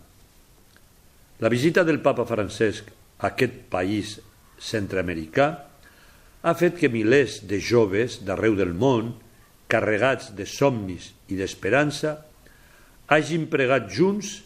La 1.39 1.51
visita 1.53 1.85
del 1.87 2.01
papa 2.03 2.25
Francesc 2.27 2.89
a 2.91 3.29
aquest 3.31 3.55
país 3.71 4.17
centroamericà 4.59 5.49
ha 6.43 6.55
fet 6.59 6.79
que 6.81 6.91
milers 6.91 7.43
de 7.47 7.61
joves 7.63 8.19
d'arreu 8.27 8.57
del 8.59 8.75
món, 8.75 9.13
carregats 9.71 10.33
de 10.35 10.47
somnis 10.49 11.13
i 11.31 11.39
d'esperança, 11.39 12.17
hagin 13.09 13.49
pregat 13.49 13.89
junts 13.93 14.39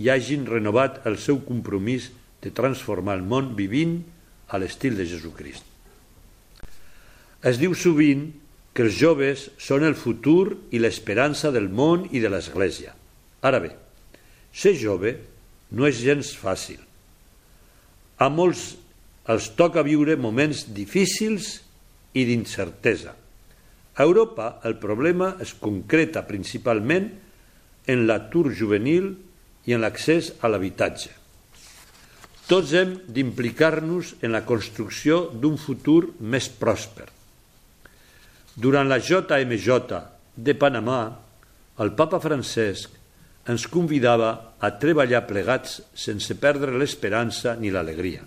i 0.00 0.08
hagin 0.10 0.46
renovat 0.48 1.04
el 1.08 1.18
seu 1.20 1.42
compromís 1.44 2.10
de 2.42 2.50
transformar 2.50 3.18
el 3.18 3.24
món 3.24 3.54
vivint 3.56 4.00
a 4.48 4.60
l'estil 4.60 4.96
de 4.96 5.06
Jesucrist. 5.08 5.64
Es 7.46 7.60
diu 7.60 7.76
sovint 7.76 8.30
que 8.76 8.84
els 8.84 8.96
joves 8.96 9.46
són 9.60 9.84
el 9.88 9.96
futur 9.96 10.56
i 10.72 10.80
l'esperança 10.80 11.52
del 11.52 11.68
món 11.72 12.08
i 12.12 12.20
de 12.20 12.32
l'Església. 12.32 12.92
Ara 13.44 13.60
bé, 13.62 13.70
ser 14.52 14.74
jove 14.80 15.14
no 15.76 15.86
és 15.88 16.00
gens 16.00 16.32
fàcil. 16.36 16.80
A 18.20 18.28
molts 18.32 18.74
els 19.28 19.50
toca 19.58 19.84
viure 19.84 20.16
moments 20.16 20.66
difícils 20.72 21.60
i 22.16 22.24
d'incertesa. 22.24 23.12
A 23.96 24.04
Europa 24.04 24.60
el 24.68 24.76
problema 24.80 25.34
es 25.40 25.52
concreta 25.56 26.24
principalment 26.28 27.08
en 27.08 27.25
l'atur 28.06 28.50
juvenil 28.50 29.12
i 29.66 29.74
en 29.74 29.82
l'accés 29.82 30.32
a 30.42 30.50
l'habitatge. 30.50 31.12
Tots 32.46 32.72
hem 32.78 32.92
d'implicar-nos 33.10 34.14
en 34.22 34.34
la 34.34 34.44
construcció 34.46 35.26
d'un 35.34 35.56
futur 35.58 36.12
més 36.20 36.46
pròsper. 36.48 37.08
Durant 38.56 38.86
la 38.88 39.00
JMJ 39.02 39.98
de 40.36 40.54
Panamà, 40.54 41.00
el 41.82 41.92
papa 41.98 42.20
Francesc 42.22 42.94
ens 43.50 43.66
convidava 43.70 44.30
a 44.58 44.70
treballar 44.80 45.26
plegats 45.26 45.80
sense 45.94 46.34
perdre 46.40 46.74
l'esperança 46.78 47.54
ni 47.58 47.70
l'alegria. 47.74 48.22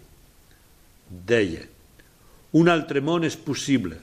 Deia, 1.10 1.64
un 2.60 2.70
altre 2.70 3.02
món 3.02 3.26
és 3.28 3.36
possible. 3.36 3.98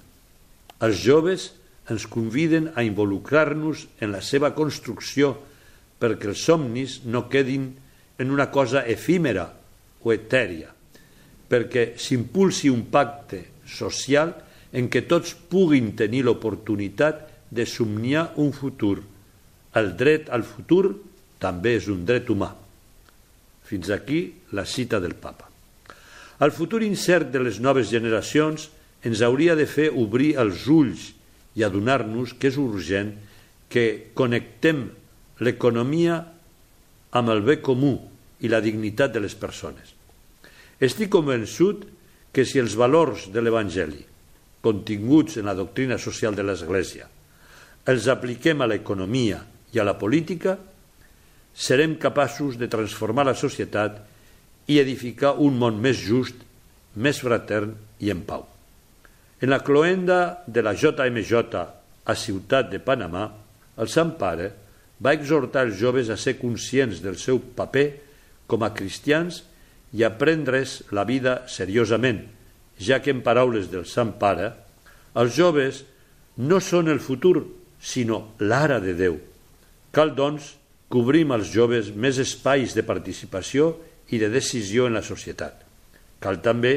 Els 0.82 0.98
joves 1.00 1.50
ens 1.90 2.06
conviden 2.10 2.70
a 2.74 2.82
involucrar-nos 2.86 3.86
en 4.00 4.12
la 4.14 4.22
seva 4.24 4.52
construcció 4.54 5.34
perquè 6.00 6.30
els 6.32 6.42
somnis 6.48 7.00
no 7.06 7.26
quedin 7.32 7.70
en 8.18 8.32
una 8.32 8.48
cosa 8.50 8.84
efímera 8.86 9.46
o 10.02 10.12
etèria, 10.12 10.70
perquè 11.48 11.94
s'impulsi 12.00 12.68
un 12.72 12.86
pacte 12.92 13.42
social 13.66 14.34
en 14.76 14.90
què 14.92 15.06
tots 15.08 15.34
puguin 15.50 15.94
tenir 15.96 16.24
l'oportunitat 16.26 17.26
de 17.50 17.66
somniar 17.66 18.32
un 18.42 18.52
futur 18.52 18.98
el 19.76 19.92
dret 19.96 20.30
al 20.32 20.44
futur 20.48 20.94
també 21.42 21.74
és 21.76 21.88
un 21.92 22.04
dret 22.08 22.30
humà. 22.32 22.48
Fins 23.66 23.90
aquí 23.92 24.20
la 24.56 24.64
cita 24.64 25.00
del 25.02 25.14
papa. 25.20 25.50
El 26.40 26.52
futur 26.52 26.82
incert 26.84 27.28
de 27.32 27.42
les 27.44 27.60
noves 27.60 27.90
generacions 27.92 28.70
ens 29.04 29.22
hauria 29.24 29.56
de 29.56 29.66
fer 29.68 29.90
obrir 29.92 30.34
els 30.40 30.64
ulls 30.72 31.10
i 31.56 31.64
adonar-nos 31.64 32.36
que 32.36 32.50
és 32.52 32.58
urgent 32.60 33.14
que 33.72 34.12
connectem 34.14 34.86
l'economia 35.40 36.20
amb 37.16 37.32
el 37.32 37.42
bé 37.44 37.58
comú 37.64 37.96
i 38.44 38.50
la 38.52 38.60
dignitat 38.60 39.14
de 39.14 39.22
les 39.24 39.34
persones. 39.34 39.94
Estic 40.80 41.10
convençut 41.12 41.86
que 42.32 42.44
si 42.44 42.60
els 42.60 42.76
valors 42.76 43.30
de 43.32 43.40
l'Evangeli, 43.40 44.02
continguts 44.60 45.38
en 45.40 45.48
la 45.48 45.56
doctrina 45.56 45.96
social 45.96 46.36
de 46.36 46.44
l'Església, 46.44 47.08
els 47.86 48.08
apliquem 48.12 48.60
a 48.60 48.68
l'economia 48.68 49.40
i 49.72 49.80
a 49.80 49.86
la 49.86 49.96
política, 49.98 50.56
serem 51.56 51.96
capaços 51.96 52.58
de 52.60 52.68
transformar 52.68 53.24
la 53.24 53.36
societat 53.38 54.02
i 54.68 54.80
edificar 54.82 55.36
un 55.40 55.56
món 55.56 55.80
més 55.80 56.02
just, 56.02 56.36
més 56.96 57.22
fratern 57.22 57.72
i 58.02 58.12
en 58.12 58.26
pau. 58.28 58.44
En 59.40 59.50
la 59.50 59.60
cloenda 59.60 60.44
de 60.46 60.62
la 60.64 60.72
JMJ 60.72 61.56
a 62.06 62.14
Ciutat 62.16 62.70
de 62.72 62.78
Panamà, 62.80 63.26
el 63.76 63.90
Sant 63.92 64.14
Pare 64.16 64.46
va 65.04 65.12
exhortar 65.12 65.66
els 65.66 65.76
joves 65.76 66.08
a 66.08 66.16
ser 66.16 66.38
conscients 66.40 67.02
del 67.04 67.18
seu 67.20 67.42
paper 67.58 67.86
com 68.48 68.64
a 68.64 68.72
cristians 68.72 69.42
i 69.92 70.06
a 70.06 70.12
prendre's 70.16 70.78
la 70.96 71.04
vida 71.04 71.42
seriosament, 71.52 72.22
ja 72.80 73.02
que 73.04 73.12
en 73.12 73.20
paraules 73.26 73.68
del 73.68 73.84
Sant 73.84 74.14
Pare, 74.16 74.54
els 75.16 75.36
joves 75.36 75.82
no 76.40 76.60
són 76.60 76.88
el 76.88 77.00
futur, 77.00 77.44
sinó 77.76 78.36
l'ara 78.40 78.80
de 78.80 78.94
Déu. 78.96 79.18
Cal, 79.92 80.14
doncs, 80.16 80.54
cobrim 80.88 81.32
als 81.36 81.52
joves 81.52 81.90
més 81.92 82.16
espais 82.22 82.72
de 82.76 82.84
participació 82.88 83.74
i 84.12 84.20
de 84.22 84.30
decisió 84.32 84.86
en 84.88 84.96
la 84.96 85.04
societat. 85.04 85.60
Cal 86.24 86.40
també 86.40 86.74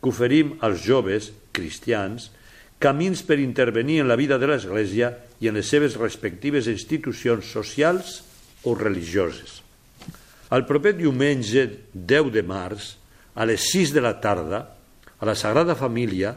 que 0.00 0.08
oferim 0.08 0.56
als 0.64 0.80
joves 0.86 1.30
cristians 1.52 2.30
camins 2.80 3.20
per 3.22 3.38
intervenir 3.38 4.00
en 4.00 4.08
la 4.08 4.16
vida 4.16 4.38
de 4.40 4.48
l'Església 4.48 5.12
i 5.44 5.50
en 5.50 5.58
les 5.60 5.68
seves 5.68 5.98
respectives 6.00 6.66
institucions 6.72 7.52
socials 7.52 8.22
o 8.64 8.74
religioses. 8.74 9.60
El 10.50 10.64
proper 10.66 10.94
diumenge 10.96 11.66
10 11.94 12.32
de 12.34 12.42
març, 12.42 12.94
a 13.36 13.44
les 13.46 13.68
6 13.70 13.92
de 13.94 14.02
la 14.02 14.16
tarda, 14.18 14.64
a 15.20 15.28
la 15.28 15.36
Sagrada 15.36 15.76
Família, 15.76 16.32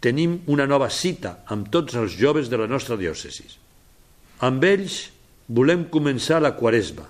tenim 0.00 0.38
una 0.48 0.64
nova 0.70 0.88
cita 0.88 1.40
amb 1.50 1.68
tots 1.74 1.98
els 1.98 2.14
joves 2.16 2.48
de 2.48 2.56
la 2.62 2.70
nostra 2.70 2.96
diòcesi. 2.96 3.44
Amb 4.46 4.64
ells 4.64 5.10
volem 5.50 5.84
començar 5.92 6.38
la 6.40 6.54
Quaresma, 6.56 7.04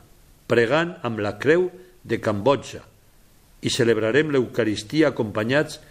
pregant 0.51 0.97
amb 1.07 1.21
la 1.23 1.37
creu 1.39 1.69
de 2.03 2.19
Cambodja 2.19 2.81
i 3.61 3.71
celebrarem 3.71 4.33
l'Eucaristia 4.33 5.13
acompanyats 5.13 5.77
de 5.79 5.91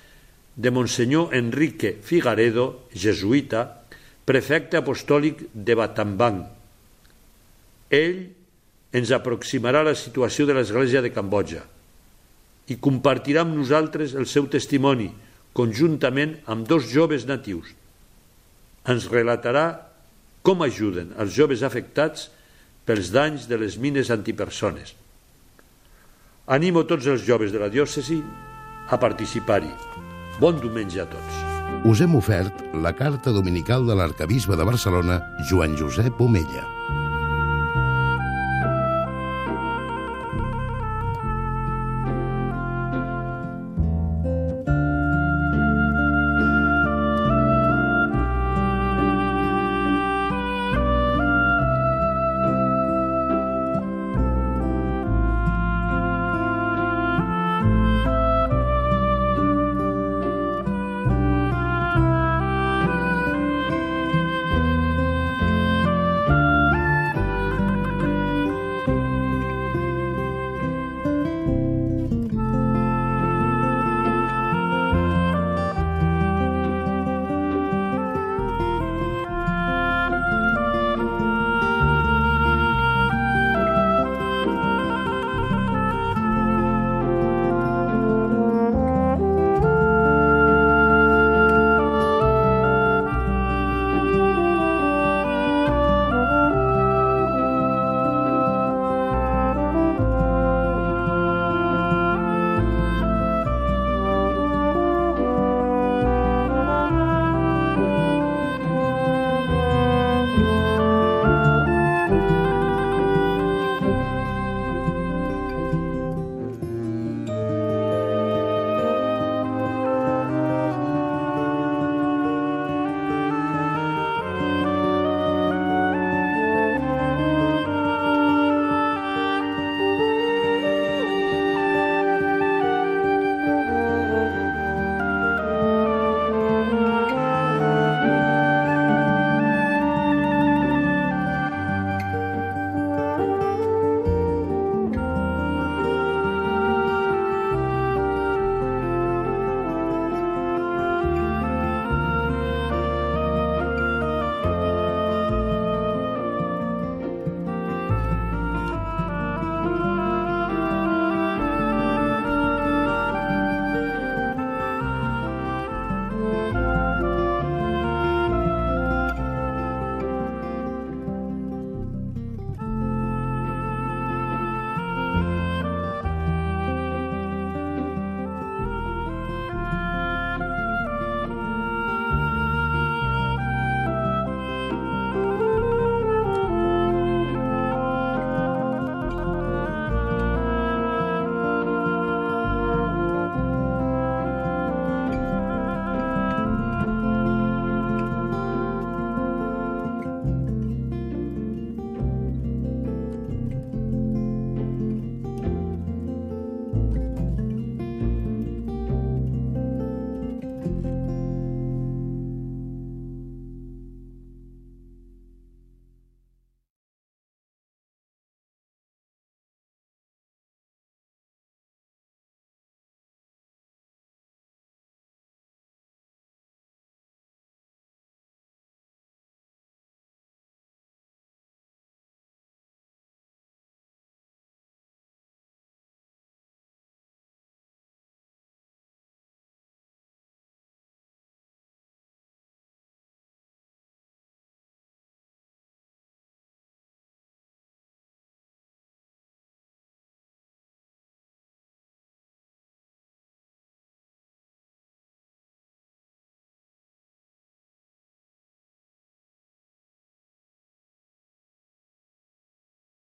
Monsenyor 0.68 1.32
Enrique 1.38 1.94
Figaredo, 2.04 2.90
jesuïta, 2.92 3.64
prefecte 4.28 4.76
apostòlic 4.76 5.46
de 5.56 5.76
Batambang. 5.80 6.44
Ell 7.90 8.18
ens 8.92 9.14
aproximarà 9.16 9.86
la 9.88 9.96
situació 9.96 10.44
de 10.50 10.58
l'Església 10.58 11.02
de 11.06 11.14
Cambodja 11.16 11.64
i 12.70 12.76
compartirà 12.78 13.46
amb 13.46 13.56
nosaltres 13.58 14.14
el 14.20 14.28
seu 14.30 14.50
testimoni, 14.52 15.08
conjuntament 15.58 16.36
amb 16.46 16.68
dos 16.70 16.92
joves 16.92 17.26
natius. 17.26 17.72
Ens 18.86 19.08
relatarà 19.10 19.66
com 20.46 20.62
ajuden 20.68 21.16
els 21.18 21.34
joves 21.40 21.64
afectats 21.66 22.28
pels 22.86 23.10
danys 23.16 23.48
de 23.50 23.58
les 23.64 23.80
mines 23.82 24.12
antipersones. 24.14 24.94
Animo 26.50 26.86
tots 26.90 27.10
els 27.10 27.26
joves 27.26 27.56
de 27.56 27.64
la 27.64 27.72
diòcesi 27.74 28.22
a 28.90 28.98
participar-hi. 29.02 30.09
Bon 30.40 30.56
diumenge 30.56 31.02
a 31.04 31.08
tots. 31.12 31.40
Us 31.90 32.00
hem 32.04 32.16
ofert 32.16 32.64
la 32.86 32.94
carta 32.96 33.36
dominical 33.36 33.84
de 33.88 34.00
l'arcabisbe 34.00 34.56
de 34.56 34.72
Barcelona, 34.72 35.22
Joan 35.52 35.76
Josep 35.76 36.22
Omella. 36.24 36.79